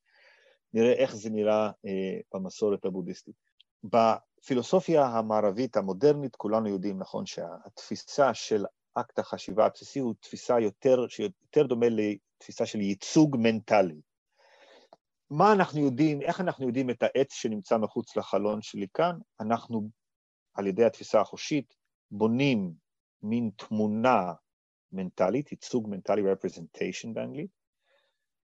[0.74, 3.36] נראה איך זה נראה אה, במסורת הבודהיסטית.
[3.84, 11.64] בפילוסופיה המערבית המודרנית כולנו יודעים, נכון, שהתפיסה של אקט החשיבה הבסיסי הוא תפיסה יותר, שיותר
[11.68, 14.02] דומה לתפיסה של ייצוג מנטלי.
[15.30, 19.18] מה אנחנו יודעים, איך אנחנו יודעים את העץ שנמצא מחוץ לחלון שלי כאן?
[19.40, 19.90] אנחנו,
[20.54, 21.76] על ידי התפיסה החושית,
[22.12, 22.74] בונים
[23.24, 24.34] מין תמונה
[24.92, 27.52] מנטלית, ייצוג מנטלי representation באנגלית,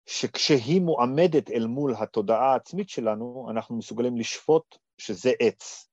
[0.06, 5.89] שכשהיא מועמדת אל מול התודעה העצמית שלנו, אנחנו מסוגלים לשפוט שזה עץ.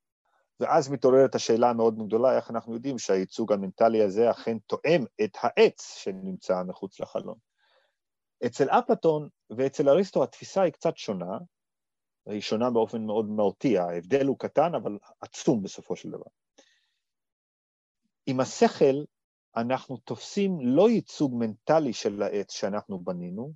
[0.60, 5.98] ואז מתעוררת השאלה המאוד גדולה, איך אנחנו יודעים שהייצוג המנטלי הזה אכן תואם את העץ
[5.98, 7.38] שנמצא מחוץ לחלון.
[8.46, 11.38] אצל אפלטון ואצל אריסטו התפיסה היא קצת שונה,
[12.26, 16.26] היא שונה באופן מאוד מהותי, ההבדל הוא קטן אבל עצום בסופו של דבר.
[18.26, 19.04] עם השכל
[19.56, 23.54] אנחנו תופסים לא ייצוג מנטלי של העץ שאנחנו בנינו,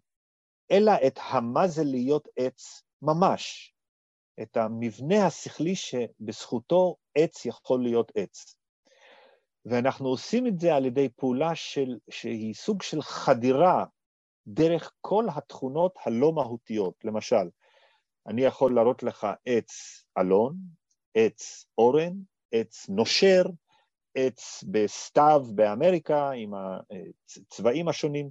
[0.72, 3.74] אלא את המה זה להיות עץ ממש,
[4.42, 8.56] את המבנה השכלי שבזכותו עץ יכול להיות עץ.
[9.66, 13.86] ואנחנו עושים את זה על ידי פעולה של, שהיא סוג של חדירה
[14.48, 16.94] דרך כל התכונות הלא מהותיות.
[17.04, 17.50] למשל,
[18.28, 20.56] אני יכול להראות לך עץ אלון,
[21.16, 22.14] עץ אורן,
[22.52, 23.44] עץ נושר,
[24.16, 28.30] עץ בסתיו באמריקה עם הצבעים השונים,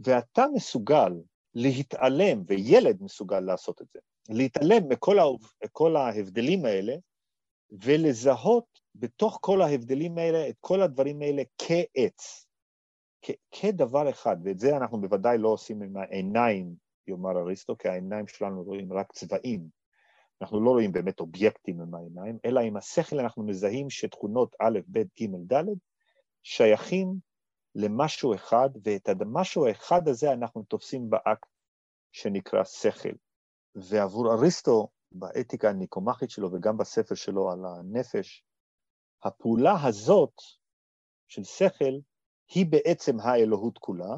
[0.00, 1.12] ואתה מסוגל
[1.54, 4.88] להתעלם, וילד מסוגל לעשות את זה, להתעלם
[5.62, 6.94] מכל ההבדלים האלה
[7.70, 12.46] ולזהות בתוך כל ההבדלים האלה את כל הדברים האלה כעץ,
[13.50, 16.74] כדבר אחד, ואת זה אנחנו בוודאי לא עושים עם העיניים,
[17.06, 19.68] יאמר אריסטו, כי העיניים שלנו רואים רק צבעים.
[20.42, 24.98] אנחנו לא רואים באמת אובייקטים עם העיניים, אלא עם השכל אנחנו מזהים שתכונות א', ב',
[24.98, 25.64] ג', ד',
[26.42, 27.14] שייכים
[27.74, 31.48] למשהו אחד, ואת המשהו האחד הזה אנחנו תופסים באקט
[32.12, 33.12] שנקרא שכל.
[33.74, 38.44] ועבור אריסטו, באתיקה הניקומחית שלו וגם בספר שלו על הנפש,
[39.22, 40.34] הפעולה הזאת
[41.28, 41.98] של שכל
[42.54, 44.16] היא בעצם האלוהות כולה,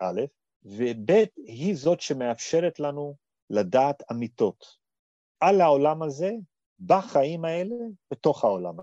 [0.00, 0.20] א',
[0.62, 3.16] וב', היא זאת שמאפשרת לנו
[3.50, 4.64] לדעת אמיתות
[5.40, 6.30] על העולם הזה,
[6.80, 7.74] בחיים האלה,
[8.10, 8.82] בתוך העולם הזה.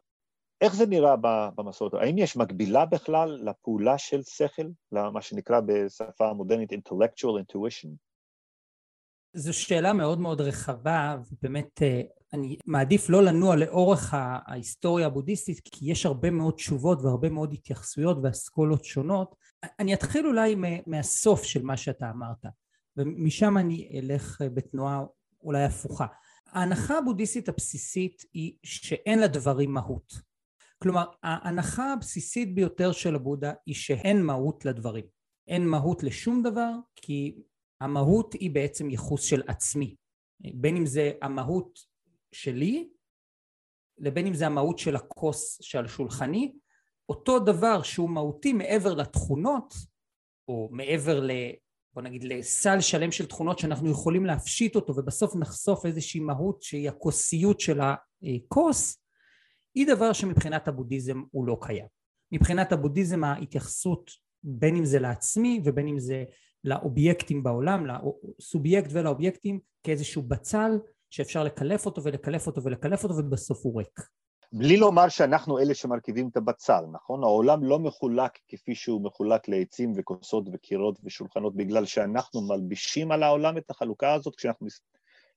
[0.62, 1.16] איך זה נראה
[1.56, 1.94] במסורת?
[1.94, 7.90] האם יש מקבילה בכלל לפעולה של שכל, למה שנקרא בשפה המודרנית intellectual intuition?
[9.34, 12.02] זו שאלה מאוד מאוד רחבה, ובאמת אה,
[12.34, 18.18] אני מעדיף לא לנוע לאורך ההיסטוריה הבודהיסטית, כי יש הרבה מאוד תשובות והרבה מאוד התייחסויות
[18.24, 19.36] ואסכולות שונות.
[19.80, 20.56] אני אתחיל אולי
[20.88, 22.46] מהסוף של מה שאתה אמרת,
[22.98, 25.04] ומשם אני אלך אה, בתנועה
[25.44, 26.06] אולי הפוכה.
[26.48, 30.14] ההנחה הבודהיסטית הבסיסית היא שאין לדברים מהות.
[30.84, 35.06] כלומר, ההנחה הבסיסית ביותר של הבודה היא שאין מהות לדברים.
[35.48, 37.36] אין מהות לשום דבר, כי
[37.84, 39.96] המהות היא בעצם ייחוס של עצמי.
[40.40, 41.80] בין אם זה המהות
[42.32, 42.90] שלי,
[43.98, 46.54] לבין אם זה המהות של הכוס שעל שולחני,
[47.10, 49.74] אותו דבר שהוא מהותי מעבר לתכונות,
[50.48, 51.32] או מעבר ל...
[51.94, 56.90] בוא נגיד לסל שלם של תכונות שאנחנו יכולים להפשיט אותו ובסוף נחשוף איזושהי מהות שהיא
[56.90, 58.98] הכוסיות של הכוס,
[59.76, 61.86] היא דבר שמבחינת הבודהיזם הוא לא קיים.
[62.32, 64.12] מבחינת הבודהיזם ההתייחסות
[64.44, 66.24] בין אם זה לעצמי ובין אם זה
[66.64, 67.86] לאובייקטים בעולם,
[68.40, 70.72] לסובייקט ולאובייקטים כאיזשהו בצל
[71.10, 74.00] שאפשר לקלף אותו ולקלף אותו ולקלף אותו ובסוף הוא ריק.
[74.54, 77.24] בלי לומר שאנחנו אלה שמרכיבים את הבצל, נכון?
[77.24, 83.58] העולם לא מחולק כפי שהוא מחולק לעצים וכוסות וקירות ושולחנות בגלל שאנחנו מלבישים על העולם
[83.58, 84.68] את החלוקה הזאת כשאנחנו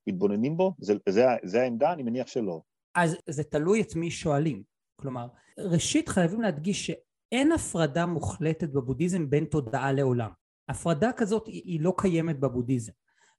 [0.06, 0.74] מתבוננים בו?
[0.78, 1.92] זה, זה, זה העמדה?
[1.92, 2.60] אני מניח שלא.
[2.94, 4.62] אז זה תלוי את מי שואלים.
[5.00, 5.26] כלומר,
[5.58, 10.30] ראשית חייבים להדגיש שאין הפרדה מוחלטת בבודהיזם בין תודעה לעולם.
[10.68, 12.92] הפרדה כזאת היא, היא לא קיימת בבודהיזם.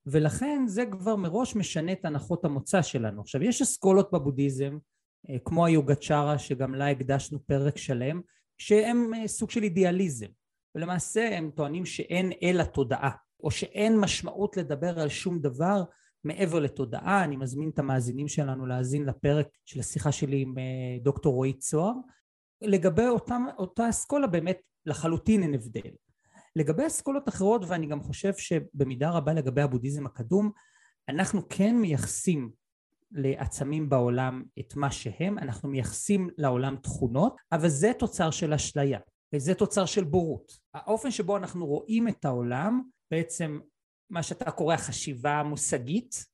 [0.06, 3.22] ולכן זה כבר מראש משנה את הנחות המוצא שלנו.
[3.22, 4.78] עכשיו, יש אסכולות בבודהיזם
[5.30, 8.22] אה, כמו היוגצ'ארה שגם לה הקדשנו פרק שלם
[8.58, 10.28] שהם אה, סוג של אידיאליזם
[10.76, 13.12] ולמעשה הם טוענים שאין אלא תודעה
[13.44, 15.84] או שאין משמעות לדבר על שום דבר
[16.24, 20.64] מעבר לתודעה אני מזמין את המאזינים שלנו להאזין לפרק של השיחה שלי עם אה,
[21.02, 21.94] דוקטור רועי צוהר
[22.62, 25.92] לגבי אותם, אותה אסכולה באמת לחלוטין אין הבדל
[26.58, 30.52] לגבי אסכולות אחרות ואני גם חושב שבמידה רבה לגבי הבודהיזם הקדום
[31.10, 32.52] אנחנו כן מייחסים
[33.12, 39.00] לעצמים בעולם את מה שהם, אנחנו מייחסים לעולם תכונות, אבל זה תוצר של אשליה,
[39.36, 40.52] וזה תוצר של בורות.
[40.74, 43.60] האופן שבו אנחנו רואים את העולם, בעצם
[44.10, 46.26] מה שאתה קורא חשיבה מושגית,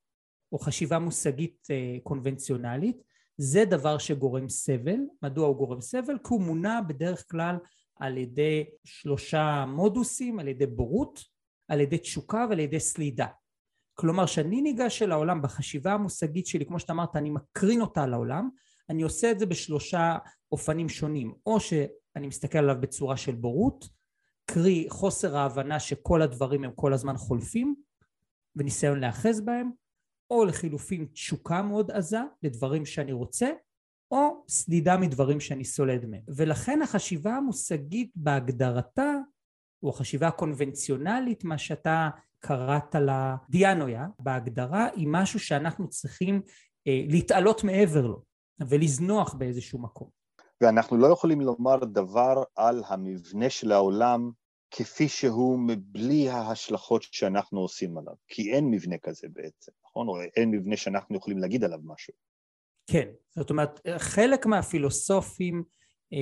[0.52, 2.98] או חשיבה מושגית אה, קונבנציונלית,
[3.38, 5.00] זה דבר שגורם סבל.
[5.22, 6.18] מדוע הוא גורם סבל?
[6.18, 7.56] כי הוא מונע בדרך כלל
[7.96, 11.20] על ידי שלושה מודוסים, על ידי בורות,
[11.68, 13.28] על ידי תשוקה ועל ידי סלידה.
[13.94, 18.50] כלומר שאני ניגש אל העולם בחשיבה המושגית שלי כמו שאתה אמרת אני מקרין אותה לעולם
[18.90, 20.18] אני עושה את זה בשלושה
[20.52, 23.86] אופנים שונים או שאני מסתכל עליו בצורה של בורות
[24.46, 27.76] קרי חוסר ההבנה שכל הדברים הם כל הזמן חולפים
[28.56, 29.72] וניסיון להאחז בהם
[30.30, 33.50] או לחילופין תשוקה מאוד עזה לדברים שאני רוצה
[34.14, 39.14] או סדידה מדברים שאני סולד מהם ולכן החשיבה המושגית בהגדרתה
[39.84, 46.42] או החשיבה הקונבנציונלית מה שאתה קראת לה דיאנויה בהגדרה היא משהו שאנחנו צריכים
[46.88, 48.22] אה, להתעלות מעבר לו
[48.68, 50.10] ולזנוח באיזשהו מקום.
[50.62, 54.32] ואנחנו לא יכולים לומר דבר על המבנה של העולם
[54.72, 60.08] כפי שהוא מבלי ההשלכות שאנחנו עושים עליו, כי אין מבנה כזה בעצם, נכון?
[60.08, 62.14] או אין מבנה שאנחנו יכולים להגיד עליו משהו.
[62.88, 65.64] כן, זאת אומרת חלק מהפילוסופים,
[66.14, 66.18] אה,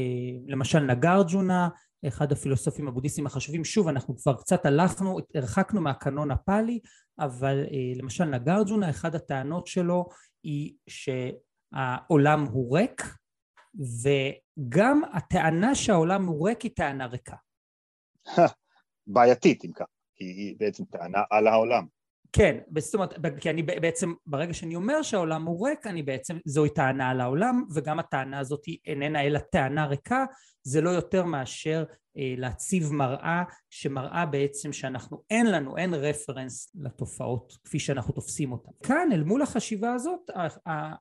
[0.48, 1.70] למשל נגרג'ונה,
[2.08, 6.80] אחד הפילוסופים הבודהיסטים החשובים, שוב אנחנו כבר קצת הלכנו, הרחקנו מהקנון הפאלי,
[7.20, 10.06] אבל אה, למשל נגרג'ונה, אחד הטענות שלו
[10.44, 13.02] היא שהעולם הוא ריק,
[13.76, 17.36] וגם הטענה שהעולם הוא ריק היא טענה ריקה.
[19.08, 21.86] בעייתית אם כך, כי היא בעצם טענה על העולם.
[22.34, 26.70] כן, זאת אומרת, כי אני בעצם, ברגע שאני אומר שהעולם הוא ריק, אני בעצם, זוהי
[26.70, 30.26] טענה על העולם, וגם הטענה הזאת איננה אלא טענה ריקה,
[30.64, 31.84] זה לא יותר מאשר
[32.18, 38.72] אה, להציב מראה שמראה בעצם שאנחנו, אין לנו, אין רפרנס לתופעות כפי שאנחנו תופסים אותן.
[38.84, 40.30] כאן, אל מול החשיבה הזאת,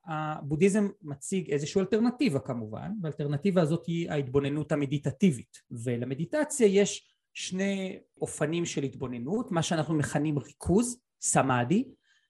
[0.05, 8.83] הבודהיזם מציג איזושהי אלטרנטיבה כמובן, והאלטרנטיבה הזאת היא ההתבוננות המדיטטיבית, ולמדיטציה יש שני אופנים של
[8.83, 11.83] התבוננות, מה שאנחנו מכנים ריכוז, סמאדי,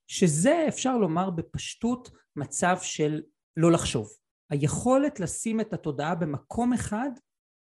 [0.07, 3.21] שזה אפשר לומר בפשטות מצב של
[3.57, 4.09] לא לחשוב.
[4.49, 7.09] היכולת לשים את התודעה במקום אחד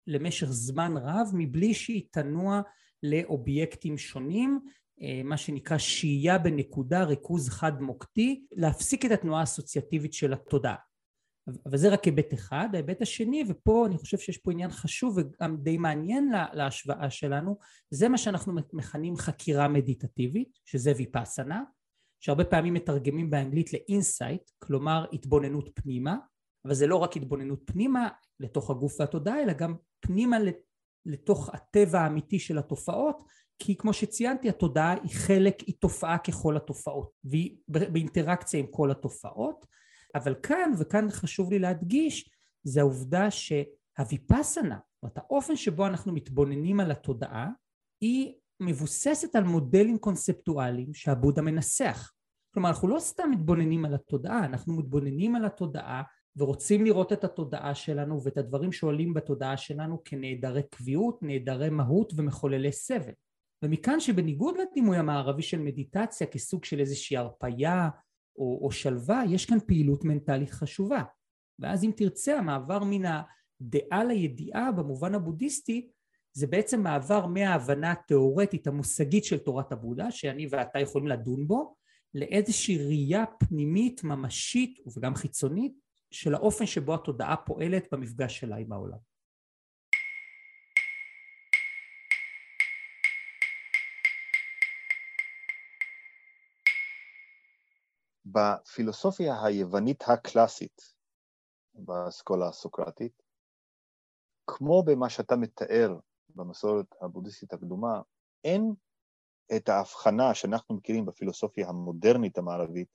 [0.08, 2.62] למשך זמן רב מבלי שהיא תנוע
[3.04, 4.60] לאובייקטים שונים,
[5.02, 10.76] אה, מה שנקרא שהייה בנקודה, ריכוז חד מוקדי, להפסיק את התנועה האסוציאטיבית של התודעה.
[11.65, 15.58] אבל זה רק היבט אחד, ההיבט השני, ופה אני חושב שיש פה עניין חשוב וגם
[15.58, 17.58] די מעניין להשוואה שלנו,
[17.89, 21.63] זה מה שאנחנו מכנים חקירה מדיטטיבית, שזה ויפאסנה,
[22.19, 26.17] שהרבה פעמים מתרגמים באנגלית לאינסייט, כלומר התבוננות פנימה,
[26.65, 30.38] אבל זה לא רק התבוננות פנימה לתוך הגוף והתודעה, אלא גם פנימה
[31.06, 33.23] לתוך הטבע האמיתי של התופעות,
[33.60, 39.65] כי כמו שציינתי התודעה היא חלק, היא תופעה ככל התופעות, והיא באינטראקציה עם כל התופעות,
[40.15, 42.30] אבל כאן, וכאן חשוב לי להדגיש,
[42.63, 47.50] זה העובדה שהוויפאסנה, זאת אומרת האופן שבו אנחנו מתבוננים על התודעה,
[48.02, 52.12] היא מבוססת על מודלים קונספטואליים שהבודה מנסח.
[52.54, 56.04] כלומר אנחנו לא סתם מתבוננים על התודעה, אנחנו מתבוננים על התודעה
[56.36, 62.72] ורוצים לראות את התודעה שלנו ואת הדברים שעולים בתודעה שלנו כנעדרי קביעות, נעדרי מהות ומחוללי
[62.72, 63.13] סבל.
[63.63, 67.89] ומכאן שבניגוד לדימוי המערבי של מדיטציה כסוג של איזושהי הרפייה
[68.39, 71.04] או, או שלווה, יש כאן פעילות מנטלית חשובה.
[71.60, 73.21] ואז אם תרצה המעבר מן
[73.62, 75.89] דעה לידיעה במובן הבודהיסטי
[76.34, 81.75] זה בעצם מעבר מההבנה התיאורטית המושגית של תורת הבודה, שאני ואתה יכולים לדון בו,
[82.13, 85.73] לאיזושהי ראייה פנימית, ממשית וגם חיצונית
[86.12, 88.97] של האופן שבו התודעה פועלת במפגש שלה עם העולם.
[98.32, 100.82] בפילוסופיה היוונית הקלאסית,
[101.74, 103.22] באסכולה הסוקרטית,
[104.48, 108.02] כמו במה שאתה מתאר במסורת הבודהיסטית הקדומה,
[108.44, 108.74] אין
[109.56, 112.88] את ההבחנה שאנחנו מכירים בפילוסופיה המודרנית המערבית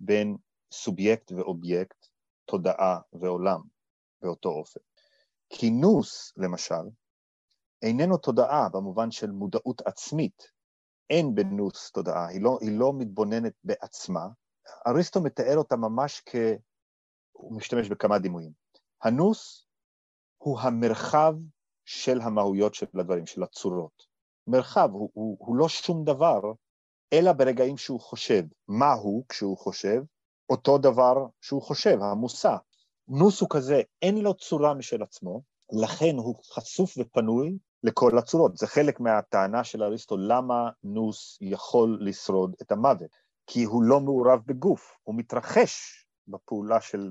[0.00, 0.36] בין
[0.72, 2.06] סובייקט ואובייקט,
[2.44, 3.60] תודעה ועולם
[4.22, 4.80] באותו אופן.
[5.48, 6.90] כינוס, למשל,
[7.82, 10.52] איננו תודעה במובן של מודעות עצמית.
[11.10, 14.28] אין בנוס תודעה, היא לא, היא לא מתבוננת בעצמה.
[14.86, 16.36] אריסטו מתאר אותה ממש כ...
[17.32, 18.52] הוא משתמש בכמה דימויים.
[19.02, 19.66] הנוס
[20.38, 21.34] הוא המרחב
[21.84, 24.02] של המהויות של הדברים, של הצורות.
[24.46, 26.40] מרחב הוא, הוא, הוא לא שום דבר,
[27.12, 28.42] אלא ברגעים שהוא חושב.
[28.68, 30.02] מה הוא כשהוא חושב?
[30.50, 32.56] אותו דבר שהוא חושב, המושא.
[33.08, 35.42] נוס הוא כזה, אין לו צורה משל עצמו,
[35.82, 38.56] לכן הוא חשוף ופנוי לכל הצורות.
[38.56, 43.10] זה חלק מהטענה של אריסטו, למה נוס יכול לשרוד את המוות.
[43.52, 47.10] כי הוא לא מעורב בגוף, הוא מתרחש בפעולה של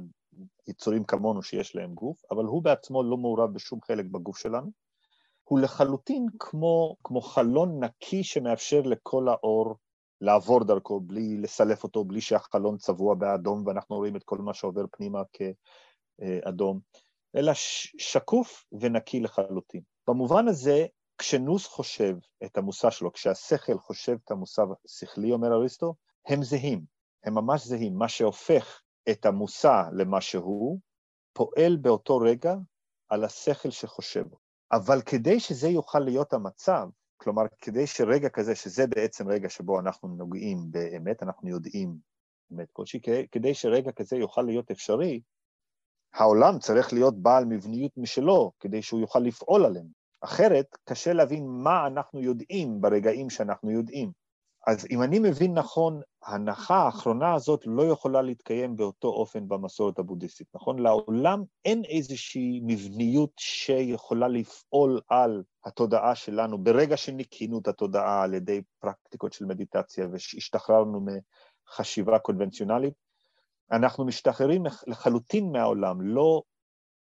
[0.67, 4.71] יצורים כמונו שיש להם גוף, אבל הוא בעצמו לא מעורב בשום חלק בגוף שלנו.
[5.43, 9.75] הוא לחלוטין כמו, כמו חלון נקי שמאפשר לכל האור
[10.21, 14.85] לעבור דרכו בלי לסלף אותו, בלי שהחלון צבוע באדום ואנחנו רואים את כל מה שעובר
[14.91, 16.79] פנימה כאדום,
[17.35, 17.51] אלא
[17.97, 19.81] שקוף ונקי לחלוטין.
[20.07, 20.85] במובן הזה,
[21.17, 25.95] כשנוס חושב את המושא שלו, כשהשכל חושב את המושא השכלי, אומר אריסטו,
[26.27, 26.85] הם זהים,
[27.23, 27.97] הם ממש זהים.
[27.97, 30.79] מה שהופך את המושא למה שהוא,
[31.33, 32.55] פועל באותו רגע
[33.09, 34.25] על השכל שחושב.
[34.71, 40.07] אבל כדי שזה יוכל להיות המצב, כלומר, כדי שרגע כזה, שזה בעצם רגע שבו אנחנו
[40.07, 41.97] נוגעים באמת, אנחנו יודעים
[42.53, 42.99] אמת כלשהי,
[43.31, 45.21] כדי שרגע כזה יוכל להיות אפשרי,
[46.13, 49.89] העולם צריך להיות בעל מבניות משלו, כדי שהוא יוכל לפעול עלינו.
[50.21, 54.11] אחרת, קשה להבין מה אנחנו יודעים ברגעים שאנחנו יודעים.
[54.69, 60.47] אז אם אני מבין נכון, ההנחה האחרונה הזאת לא יכולה להתקיים באותו אופן במסורת הבודהיסטית,
[60.55, 60.79] נכון?
[60.79, 68.61] לעולם אין איזושהי מבניות שיכולה לפעול על התודעה שלנו ברגע שניקינו את התודעה על ידי
[68.79, 71.05] פרקטיקות של מדיטציה והשתחררנו
[71.69, 72.93] מחשיבה קונבנציונלית,
[73.71, 76.41] אנחנו משתחררים לחלוטין מהעולם, לא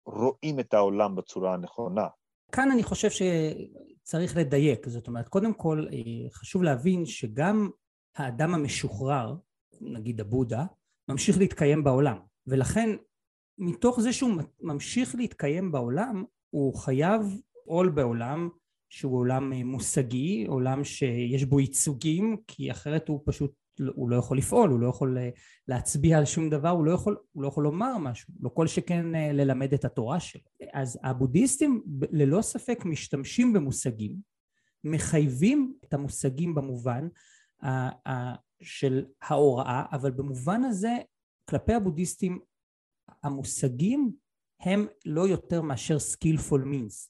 [0.05, 2.07] רואים את העולם בצורה הנכונה.
[2.51, 7.69] כאן אני חושב שצריך לדייק, זאת אומרת, קודם כל אה, חשוב להבין שגם
[8.15, 9.35] האדם המשוחרר,
[9.81, 10.65] נגיד הבודה,
[11.09, 12.89] ממשיך להתקיים בעולם, ולכן
[13.57, 14.31] מתוך זה שהוא
[14.61, 17.21] ממשיך להתקיים בעולם, הוא חייב
[17.65, 18.49] עול בעולם
[18.89, 23.51] שהוא עולם אה, מושגי, עולם שיש בו ייצוגים, כי אחרת הוא פשוט
[23.95, 25.29] הוא לא יכול לפעול, הוא לא יכול אה,
[25.67, 29.15] להצביע על שום דבר, הוא לא יכול, הוא לא יכול לומר משהו, לא כל שכן
[29.15, 30.41] אה, ללמד את התורה שלו.
[30.73, 34.15] אז הבודהיסטים ללא ספק משתמשים במושגים,
[34.83, 37.07] מחייבים את המושגים במובן
[38.61, 40.97] של ההוראה, אבל במובן הזה
[41.49, 42.39] כלפי הבודהיסטים
[43.23, 44.11] המושגים
[44.61, 47.09] הם לא יותר מאשר skillful means.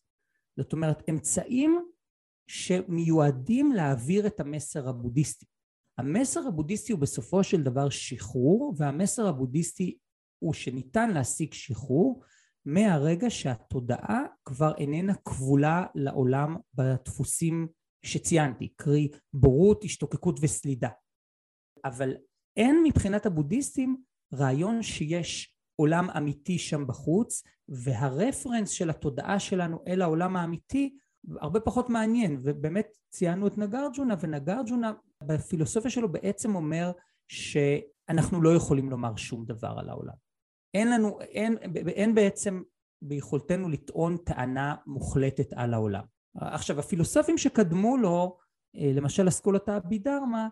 [0.58, 1.80] זאת אומרת אמצעים
[2.48, 5.46] שמיועדים להעביר את המסר הבודהיסטי.
[5.98, 9.98] המסר הבודהיסטי הוא בסופו של דבר שחרור, והמסר הבודהיסטי
[10.40, 12.24] הוא שניתן להשיג שחרור
[12.66, 17.68] מהרגע שהתודעה כבר איננה כבולה לעולם בדפוסים
[18.06, 20.90] שציינתי, קרי בורות, השתוקקות וסלידה.
[21.86, 22.14] אבל
[22.58, 23.98] אין מבחינת הבודהיסטים
[24.34, 30.98] רעיון שיש עולם אמיתי שם בחוץ, והרפרנס של התודעה שלנו אל העולם האמיתי
[31.42, 36.92] הרבה פחות מעניין, ובאמת ציינו את נגרג'ונה, ונגרג'ונה בפילוסופיה שלו בעצם אומר
[37.28, 40.14] שאנחנו לא יכולים לומר שום דבר על העולם.
[40.74, 42.62] אין לנו, אין, אין בעצם
[43.02, 46.04] ביכולתנו לטעון טענה מוחלטת על העולם.
[46.36, 48.38] עכשיו הפילוסופים שקדמו לו,
[48.76, 50.48] אה, למשל אסכולת האבידרמה,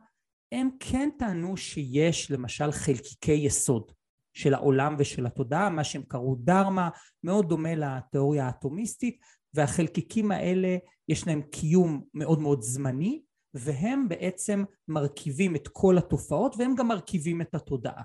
[0.51, 3.91] הם כן טענו שיש למשל חלקיקי יסוד
[4.33, 6.89] של העולם ושל התודעה, מה שהם קראו דרמה,
[7.23, 9.19] מאוד דומה לתיאוריה האטומיסטית,
[9.53, 10.77] והחלקיקים האלה
[11.09, 13.21] יש להם קיום מאוד מאוד זמני,
[13.55, 18.03] והם בעצם מרכיבים את כל התופעות והם גם מרכיבים את התודעה.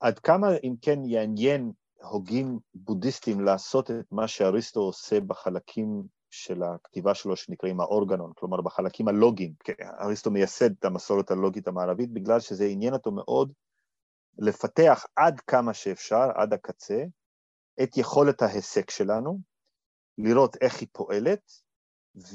[0.00, 1.72] עד כמה אם כן יעניין
[2.02, 9.08] הוגים בודהיסטים לעשות את מה שאריסטו עושה בחלקים של הכתיבה שלו שנקראים האורגנון, כלומר בחלקים
[9.08, 9.52] הלוגיים,
[10.00, 13.52] אריסטו מייסד את המסורת הלוגית המערבית בגלל שזה עניין אותו מאוד
[14.38, 17.04] לפתח עד כמה שאפשר, עד הקצה,
[17.82, 19.38] את יכולת ההיסק שלנו,
[20.18, 21.52] לראות איך היא פועלת,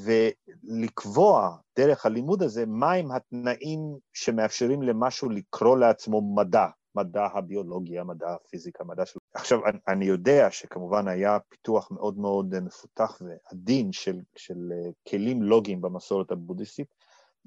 [0.04, 3.80] ולקבוע דרך הלימוד הזה מהם התנאים
[4.12, 9.18] שמאפשרים למשהו לקרוא לעצמו מדע, מדע הביולוגיה, מדע הפיזיקה, מדע של...
[9.34, 14.72] עכשיו, אני יודע שכמובן היה פיתוח מאוד מאוד מפותח ועדין של, של
[15.08, 16.94] כלים לוגיים במסורת הבודהיסטית,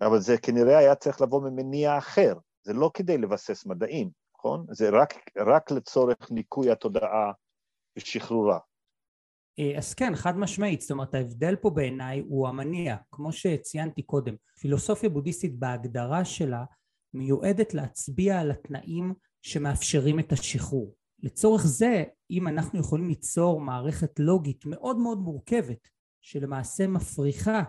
[0.01, 2.33] אבל זה כנראה היה צריך לבוא ממניע אחר,
[2.63, 4.65] זה לא כדי לבסס מדעים, נכון?
[4.71, 7.31] זה רק, רק לצורך ניקוי התודעה
[7.97, 8.59] ושחרורה.
[9.59, 14.35] אה, אז כן, חד משמעית, זאת אומרת ההבדל פה בעיניי הוא המניע, כמו שציינתי קודם.
[14.59, 16.63] פילוסופיה בודהיסטית בהגדרה שלה
[17.13, 20.95] מיועדת להצביע על התנאים שמאפשרים את השחרור.
[21.23, 25.87] לצורך זה, אם אנחנו יכולים ליצור מערכת לוגית מאוד מאוד מורכבת,
[26.21, 27.63] שלמעשה מפריחה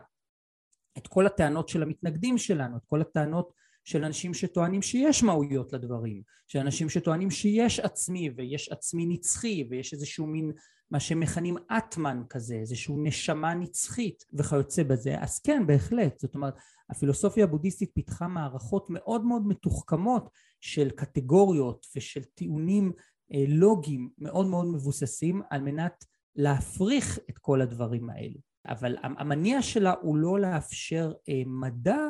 [0.98, 3.52] את כל הטענות של המתנגדים שלנו, את כל הטענות
[3.88, 9.92] של אנשים שטוענים שיש מהויות לדברים, של אנשים שטוענים שיש עצמי ויש עצמי נצחי ויש
[9.92, 10.52] איזשהו מין
[10.90, 16.54] מה שמכנים אטמן כזה, איזשהו נשמה נצחית וכיוצא בזה, אז כן בהחלט, זאת אומרת
[16.90, 20.30] הפילוסופיה הבודהיסטית פיתחה מערכות מאוד מאוד מתוחכמות
[20.60, 22.92] של קטגוריות ושל טיעונים
[23.34, 26.04] אה, לוגיים מאוד מאוד מבוססים על מנת
[26.36, 28.38] להפריך את כל הדברים האלה.
[28.68, 32.08] אבל המניע שלה הוא לא לאפשר אה, מדע,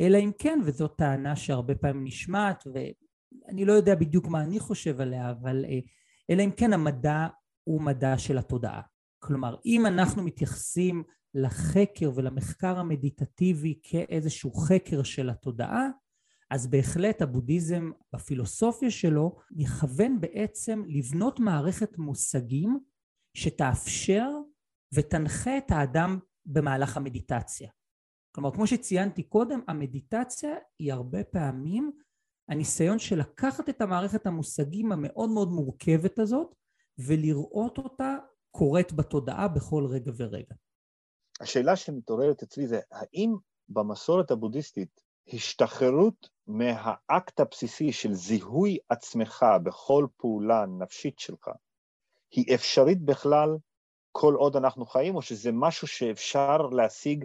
[0.00, 5.00] אלא אם כן, וזו טענה שהרבה פעמים נשמעת, ואני לא יודע בדיוק מה אני חושב
[5.00, 5.78] עליה, אבל אה,
[6.30, 7.26] אלא אם כן המדע
[7.64, 8.80] הוא מדע של התודעה.
[9.18, 11.02] כלומר, אם אנחנו מתייחסים
[11.34, 15.88] לחקר ולמחקר המדיטטיבי כאיזשהו חקר של התודעה,
[16.50, 22.78] אז בהחלט הבודהיזם בפילוסופיה שלו יכוון בעצם לבנות מערכת מושגים
[23.34, 24.30] שתאפשר
[24.94, 27.70] ותנחה את האדם במהלך המדיטציה.
[28.34, 31.92] כלומר, כמו שציינתי קודם, המדיטציה היא הרבה פעמים
[32.48, 36.54] הניסיון של לקחת את המערכת המושגים המאוד מאוד מורכבת הזאת
[36.98, 38.16] ולראות אותה
[38.50, 40.54] קורית בתודעה בכל רגע ורגע.
[41.40, 43.34] השאלה שמתעוררת אצלי זה, האם
[43.68, 45.00] במסורת הבודהיסטית
[45.32, 51.48] השתחררות מהאקט הבסיסי של זיהוי עצמך בכל פעולה נפשית שלך
[52.30, 53.56] היא אפשרית בכלל
[54.12, 57.24] כל עוד אנחנו חיים, או שזה משהו שאפשר להשיג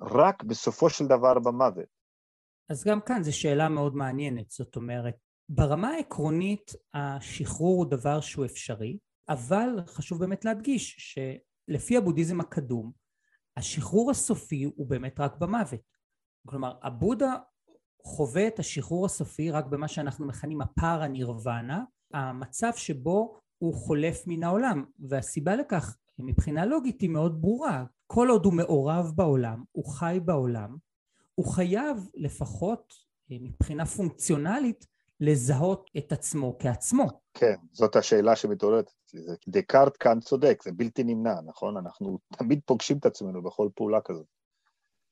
[0.00, 2.04] רק בסופו של דבר במוות?
[2.70, 5.14] אז גם כאן זו שאלה מאוד מעניינת, זאת אומרת,
[5.48, 12.92] ברמה העקרונית השחרור הוא דבר שהוא אפשרי, אבל חשוב באמת להדגיש שלפי הבודהיזם הקדום,
[13.56, 15.80] השחרור הסופי הוא באמת רק במוות.
[16.48, 17.34] כלומר, הבודה
[18.02, 21.84] חווה את השחרור הסופי רק במה שאנחנו מכנים הפער הנירוונה,
[22.14, 27.84] המצב שבו הוא חולף מן העולם, והסיבה לכך מבחינה לוגית היא מאוד ברורה.
[28.06, 30.76] כל עוד הוא מעורב בעולם, הוא חי בעולם,
[31.34, 32.94] הוא חייב לפחות
[33.30, 34.86] מבחינה פונקציונלית
[35.20, 37.08] לזהות את עצמו כעצמו.
[37.34, 39.20] כן, זאת השאלה שמתעוררת אצלי.
[39.48, 41.76] דקארט כאן צודק, זה בלתי נמנע, נכון?
[41.76, 44.26] אנחנו תמיד פוגשים את עצמנו בכל פעולה כזאת.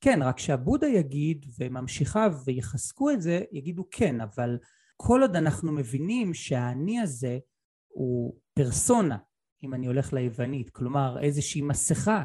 [0.00, 4.58] כן, רק שהבודה יגיד, וממשיכיו ויחזקו את זה, יגידו כן, אבל
[4.96, 7.38] כל עוד אנחנו מבינים שהאני הזה
[7.88, 9.16] הוא פרסונה,
[9.62, 12.22] אם אני הולך ליוונית, כלומר איזושהי מסכה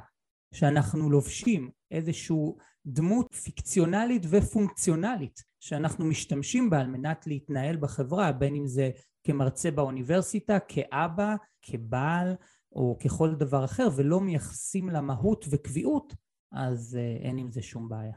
[0.53, 2.37] שאנחנו לובשים, איזושהי
[2.85, 8.89] דמות פיקציונלית ופונקציונלית שאנחנו משתמשים בה על מנת להתנהל בחברה, בין אם זה
[9.23, 12.35] כמרצה באוניברסיטה, כאבא, כבעל
[12.71, 16.13] או ככל דבר אחר, ולא מייחסים לה מהות וקביעות,
[16.51, 18.13] אז אה, אין עם זה שום בעיה.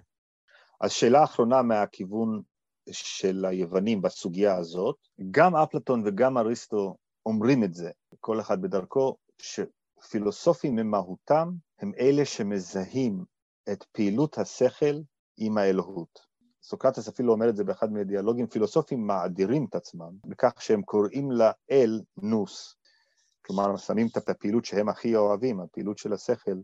[0.81, 2.43] אז שאלה אחרונה מהכיוון
[2.93, 4.97] של היוונים בסוגיה הזאת,
[5.31, 6.97] גם אפלטון וגם אריסטו
[7.27, 7.91] אומרים את זה,
[8.21, 13.25] כל אחד בדרכו, שפילוסופים ממהותם הם אלה שמזהים
[13.73, 15.01] את פעילות השכל
[15.37, 16.31] עם האלוהות.
[16.63, 22.01] סוקרטס אפילו אומר את זה באחד מהדיאלוגים, פילוסופים מאדירים את עצמם בכך שהם קוראים לאל
[22.23, 22.77] נוס.
[23.47, 26.57] כלומר, שמים את הפעילות שהם הכי אוהבים, הפעילות של השכל,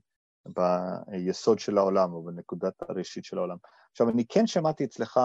[0.47, 3.57] ביסוד של העולם או בנקודת הראשית של העולם.
[3.91, 5.21] עכשיו, אני כן שמעתי אצלך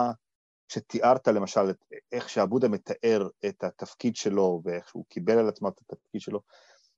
[0.71, 5.79] שתיארת למשל את איך שעבודה מתאר את התפקיד שלו ואיך הוא קיבל על עצמו את
[5.79, 6.41] התפקיד שלו,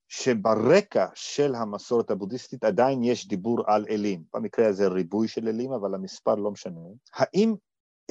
[0.08, 5.96] שברקע של המסורת הבודהיסטית עדיין יש דיבור על אלים, במקרה הזה ריבוי של אלים, אבל
[5.96, 6.80] המספר לא משנה.
[7.14, 7.56] האם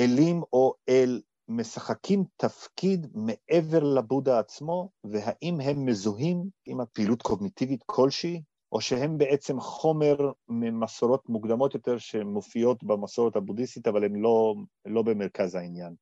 [0.01, 8.43] אלים או אל משחקים תפקיד מעבר לבודה עצמו, והאם הם מזוהים עם הפעילות קוגניטיבית כלשהי,
[8.73, 10.17] או שהם בעצם חומר
[10.49, 14.55] ממסורות מוקדמות יותר שמופיעות במסורת הבודהיסטית, אבל הן לא,
[14.87, 15.95] לא במרכז העניין?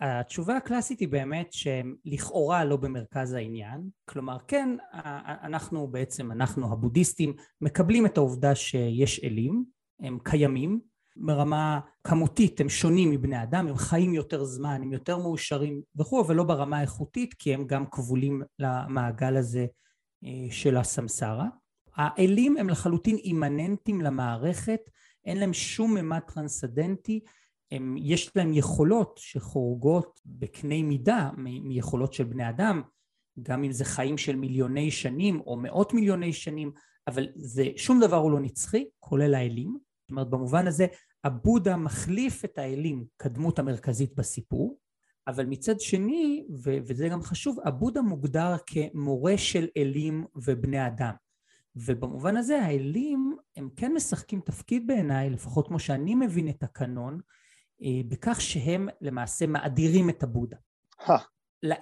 [0.00, 4.76] התשובה הקלאסית היא באמת שהם לכאורה לא במרכז העניין, כלומר כן
[5.42, 9.64] אנחנו בעצם, אנחנו הבודהיסטים מקבלים את העובדה שיש אלים,
[10.00, 10.80] הם קיימים,
[11.16, 16.34] ברמה כמותית הם שונים מבני אדם, הם חיים יותר זמן, הם יותר מאושרים וכו', אבל
[16.34, 19.66] לא ברמה איכותית כי הם גם כבולים למעגל הזה
[20.24, 21.48] אה, של הסמסרה.
[21.96, 24.80] האלים הם לחלוטין אימננטיים למערכת,
[25.24, 27.20] אין להם שום ממד טרנסדנטי,
[27.72, 32.82] הם, יש להם יכולות שחורגות בקנה מידה מיכולות של בני אדם,
[33.42, 36.72] גם אם זה חיים של מיליוני שנים או מאות מיליוני שנים,
[37.06, 39.76] אבל זה, שום דבר הוא לא נצחי, כולל האלים.
[40.02, 40.86] זאת אומרת, במובן הזה,
[41.24, 44.78] הבודה מחליף את האלים כדמות המרכזית בסיפור,
[45.26, 51.12] אבל מצד שני, ו- וזה גם חשוב, הבודה מוגדר כמורה של אלים ובני אדם.
[51.76, 57.20] ובמובן הזה האלים הם כן משחקים תפקיד בעיניי, לפחות כמו שאני מבין את הקנון,
[57.82, 60.56] אה, בכך שהם למעשה מאדירים את הבודה.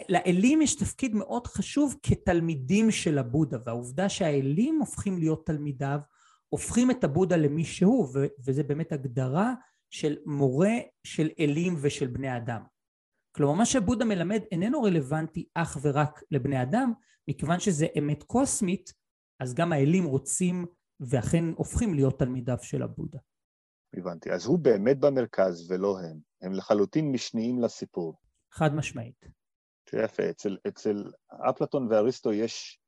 [0.09, 5.99] לאלים יש תפקיד מאוד חשוב כתלמידים של הבודה, והעובדה שהאלים הופכים להיות תלמידיו,
[6.49, 8.09] הופכים את הבודה למי שהוא,
[8.45, 9.55] וזה באמת הגדרה
[9.91, 10.75] של מורה
[11.05, 12.63] של אלים ושל בני אדם.
[13.33, 16.93] כלומר, מה שבודה מלמד איננו רלוונטי אך ורק לבני אדם,
[17.29, 18.93] מכיוון שזה אמת קוסמית,
[19.41, 20.67] אז גם האלים רוצים
[21.01, 23.19] ואכן הופכים להיות תלמידיו של הבודה.
[23.95, 24.33] הבנתי.
[24.33, 26.19] אז הוא באמת במרכז ולא הם.
[26.43, 28.15] הם לחלוטין משניים לסיפור.
[28.53, 29.27] חד משמעית.
[29.93, 32.81] יפה, אצל, אצל אפלטון ואריסטו יש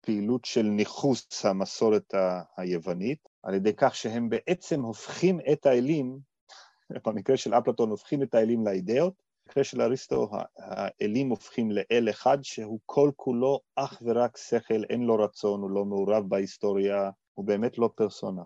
[0.00, 6.18] פעילות של ניכוס המסורת ה- היוונית, על ידי כך שהם בעצם הופכים את האלים,
[7.06, 9.22] במקרה של אפלטון הופכים את האלים לאידאות,
[9.54, 15.14] במקרה של אריסטו האלים הופכים לאל אחד שהוא כל כולו אך ורק שכל, אין לו
[15.16, 18.42] רצון, הוא לא מעורב בהיסטוריה, הוא באמת לא פרסונה.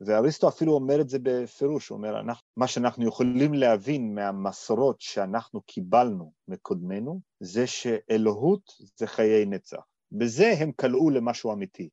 [0.00, 5.60] ואריסטו אפילו אומר את זה בפירוש, הוא אומר, אנחנו, מה שאנחנו יכולים להבין מהמסורות שאנחנו
[5.62, 9.82] קיבלנו מקודמנו, זה שאלוהות זה חיי נצח.
[10.12, 11.88] בזה הם קלעו למשהו אמיתי.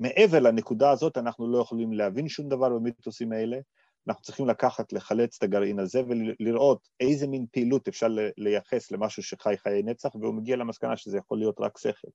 [0.00, 3.58] מעבר לנקודה הזאת אנחנו לא יכולים להבין שום דבר במיתוסים האלה,
[4.08, 9.54] אנחנו צריכים לקחת, לחלץ את הגרעין הזה ולראות איזה מין פעילות אפשר לייחס למשהו שחי
[9.56, 12.08] חיי נצח, והוא מגיע למסקנה שזה יכול להיות רק שכל.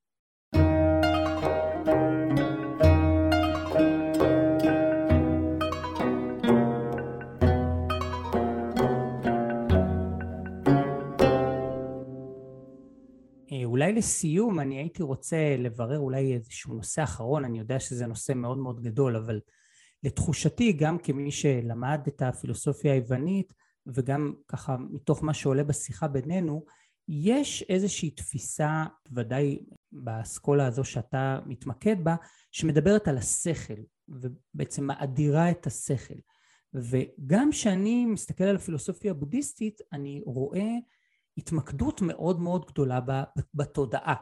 [13.66, 18.58] אולי לסיום אני הייתי רוצה לברר אולי איזשהו נושא אחרון, אני יודע שזה נושא מאוד
[18.58, 19.40] מאוד גדול, אבל
[20.04, 23.54] לתחושתי גם כמי שלמד את הפילוסופיה היוונית
[23.88, 26.66] וגם ככה מתוך מה שעולה בשיחה בינינו,
[27.08, 29.60] יש איזושהי תפיסה, ודאי
[29.92, 32.16] באסכולה הזו שאתה מתמקד בה,
[32.52, 36.20] שמדברת על השכל, ובעצם מאדירה את השכל.
[36.74, 40.70] וגם כשאני מסתכל על הפילוסופיה הבודהיסטית, אני רואה
[41.38, 43.00] התמקדות מאוד מאוד גדולה
[43.54, 44.16] בתודעה.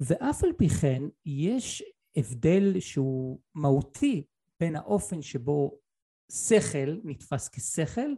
[0.00, 1.82] ואף על פי כן יש
[2.16, 4.26] הבדל שהוא מהותי
[4.60, 5.78] בין האופן שבו
[6.32, 8.10] שכל נתפס כשכל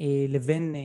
[0.00, 0.80] אה, לבין אה,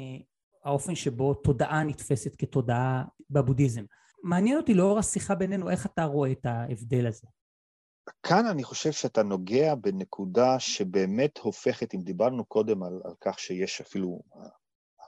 [0.65, 3.83] האופן שבו תודעה נתפסת כתודעה בבודהיזם.
[4.23, 7.27] מעניין אותי לאור השיחה בינינו איך אתה רואה את ההבדל הזה.
[8.23, 13.81] כאן אני חושב שאתה נוגע בנקודה שבאמת הופכת, אם דיברנו קודם על, על כך שיש
[13.81, 14.21] אפילו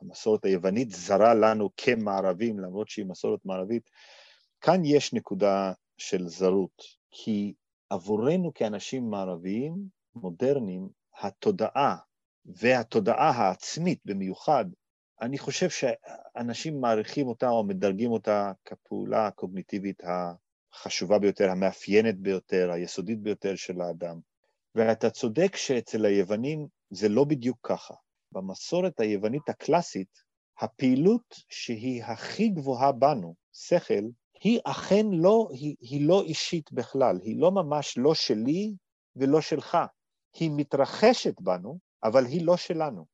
[0.02, 3.90] המסורת היוונית זרה לנו כמערבים, למרות שהיא מסורת מערבית,
[4.62, 7.54] כאן יש נקודה של זרות, כי
[7.96, 9.76] עבורנו כאנשים מערביים,
[10.16, 10.90] מודרניים,
[11.22, 11.98] התודעה
[12.46, 14.66] והתודעה העצמית במיוחד,
[15.22, 20.04] אני חושב שאנשים מעריכים אותה או מדרגים אותה כפעולה הקוגניטיבית
[20.74, 24.20] החשובה ביותר, המאפיינת ביותר, היסודית ביותר של האדם.
[24.76, 27.94] ואתה צודק שאצל היוונים זה לא בדיוק ככה.
[28.32, 30.24] במסורת היוונית הקלאסית,
[30.60, 34.04] הפעילות שהיא הכי גבוהה בנו, שכל,
[34.44, 38.74] היא אכן לא, היא, היא לא אישית בכלל, היא לא ממש לא שלי
[39.16, 39.78] ולא שלך.
[40.34, 43.06] היא מתרחשת בנו, אבל היא לא שלנו.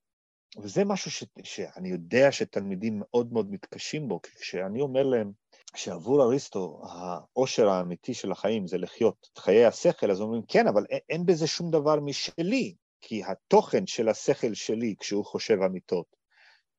[0.57, 5.31] וזה משהו ש, שאני יודע שתלמידים מאוד מאוד מתקשים בו, כי כשאני אומר להם
[5.75, 10.85] שעבור אריסטו העושר האמיתי של החיים זה לחיות את חיי השכל, אז אומרים, כן, אבל
[10.89, 12.75] אין, אין בזה שום דבר משלי.
[13.01, 16.15] כי התוכן של השכל שלי כשהוא חושב אמיתות,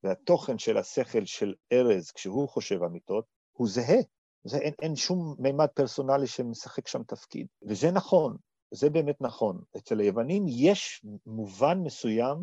[0.03, 4.01] והתוכן של השכל של ארז כשהוא חושב אמיתות, הוא זהה.
[4.43, 7.47] זה אין, אין שום מימד פרסונלי שמשחק שם תפקיד.
[7.61, 8.37] וזה נכון,
[8.71, 9.61] זה באמת נכון.
[9.77, 12.37] אצל היוונים יש מובן מסוים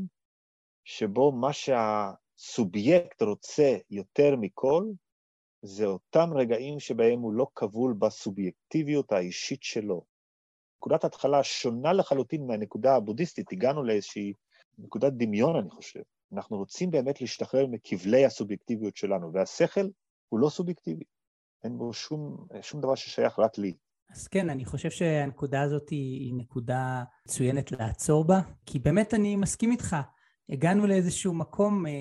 [0.84, 4.84] שבו מה שהסובייקט רוצה יותר מכל,
[5.62, 10.04] זה אותם רגעים שבהם הוא לא כבול בסובייקטיביות האישית שלו.
[10.76, 14.32] נקודת התחלה שונה לחלוטין מהנקודה הבודהיסטית, הגענו לאיזושהי
[14.78, 16.00] נקודת דמיון, אני חושב.
[16.32, 19.88] אנחנו רוצים באמת להשתחרר מכבלי הסובייקטיביות שלנו, והשכל
[20.28, 21.04] הוא לא סובייקטיבי.
[21.64, 23.74] אין בו שום, שום דבר ששייך רק לי.
[24.10, 29.36] אז כן, אני חושב שהנקודה הזאת היא, היא נקודה מצוינת לעצור בה, כי באמת אני
[29.36, 29.96] מסכים איתך.
[30.48, 31.92] הגענו לאיזשהו מקום אה,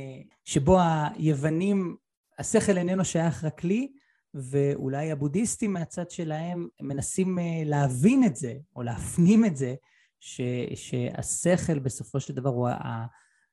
[0.45, 1.95] שבו היוונים,
[2.39, 3.91] השכל איננו שייך רק לי,
[4.33, 9.75] ואולי הבודהיסטים מהצד שלהם מנסים אה, להבין את זה, או להפנים את זה,
[10.19, 10.41] ש,
[10.75, 12.69] שהשכל בסופו של דבר הוא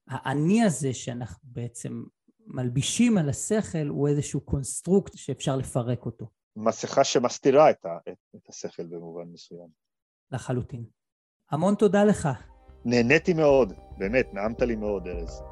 [0.08, 2.02] האני הזה שאנחנו בעצם
[2.46, 6.26] מלבישים על השכל, הוא איזשהו construct שאפשר לפרק אותו.
[6.56, 9.68] מסכה שמסתירה את, ה, את, את השכל במובן מסוים.
[10.30, 10.84] לחלוטין.
[11.50, 12.28] המון תודה לך.
[12.84, 15.42] נהניתי מאוד, באמת, נעמת לי מאוד, ארז.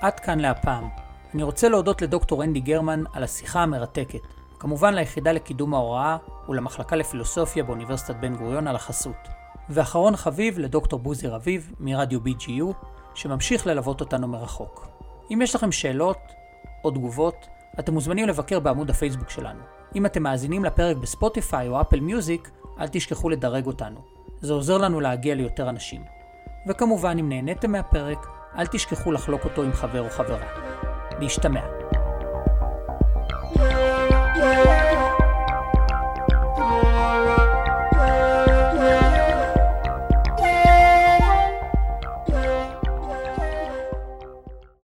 [0.00, 0.88] עד כאן להפעם.
[1.34, 4.33] אני רוצה להודות לדוקטור אנדי גרמן על השיחה המרתקת.
[4.64, 6.16] כמובן ליחידה לקידום ההוראה
[6.48, 9.28] ולמחלקה לפילוסופיה באוניברסיטת בן גוריון על החסות.
[9.68, 12.74] ואחרון חביב לדוקטור בוזי רביב מרדיו BGU,
[13.14, 14.86] שממשיך ללוות אותנו מרחוק.
[15.30, 16.18] אם יש לכם שאלות
[16.84, 17.46] או תגובות,
[17.78, 19.60] אתם מוזמנים לבקר בעמוד הפייסבוק שלנו.
[19.96, 22.50] אם אתם מאזינים לפרק בספוטיפיי או אפל מיוזיק,
[22.80, 24.00] אל תשכחו לדרג אותנו.
[24.40, 26.02] זה עוזר לנו להגיע ליותר אנשים.
[26.68, 28.26] וכמובן, אם נהניתם מהפרק,
[28.58, 30.46] אל תשכחו לחלוק אותו עם חבר או חברה.
[31.20, 31.83] להשתמע.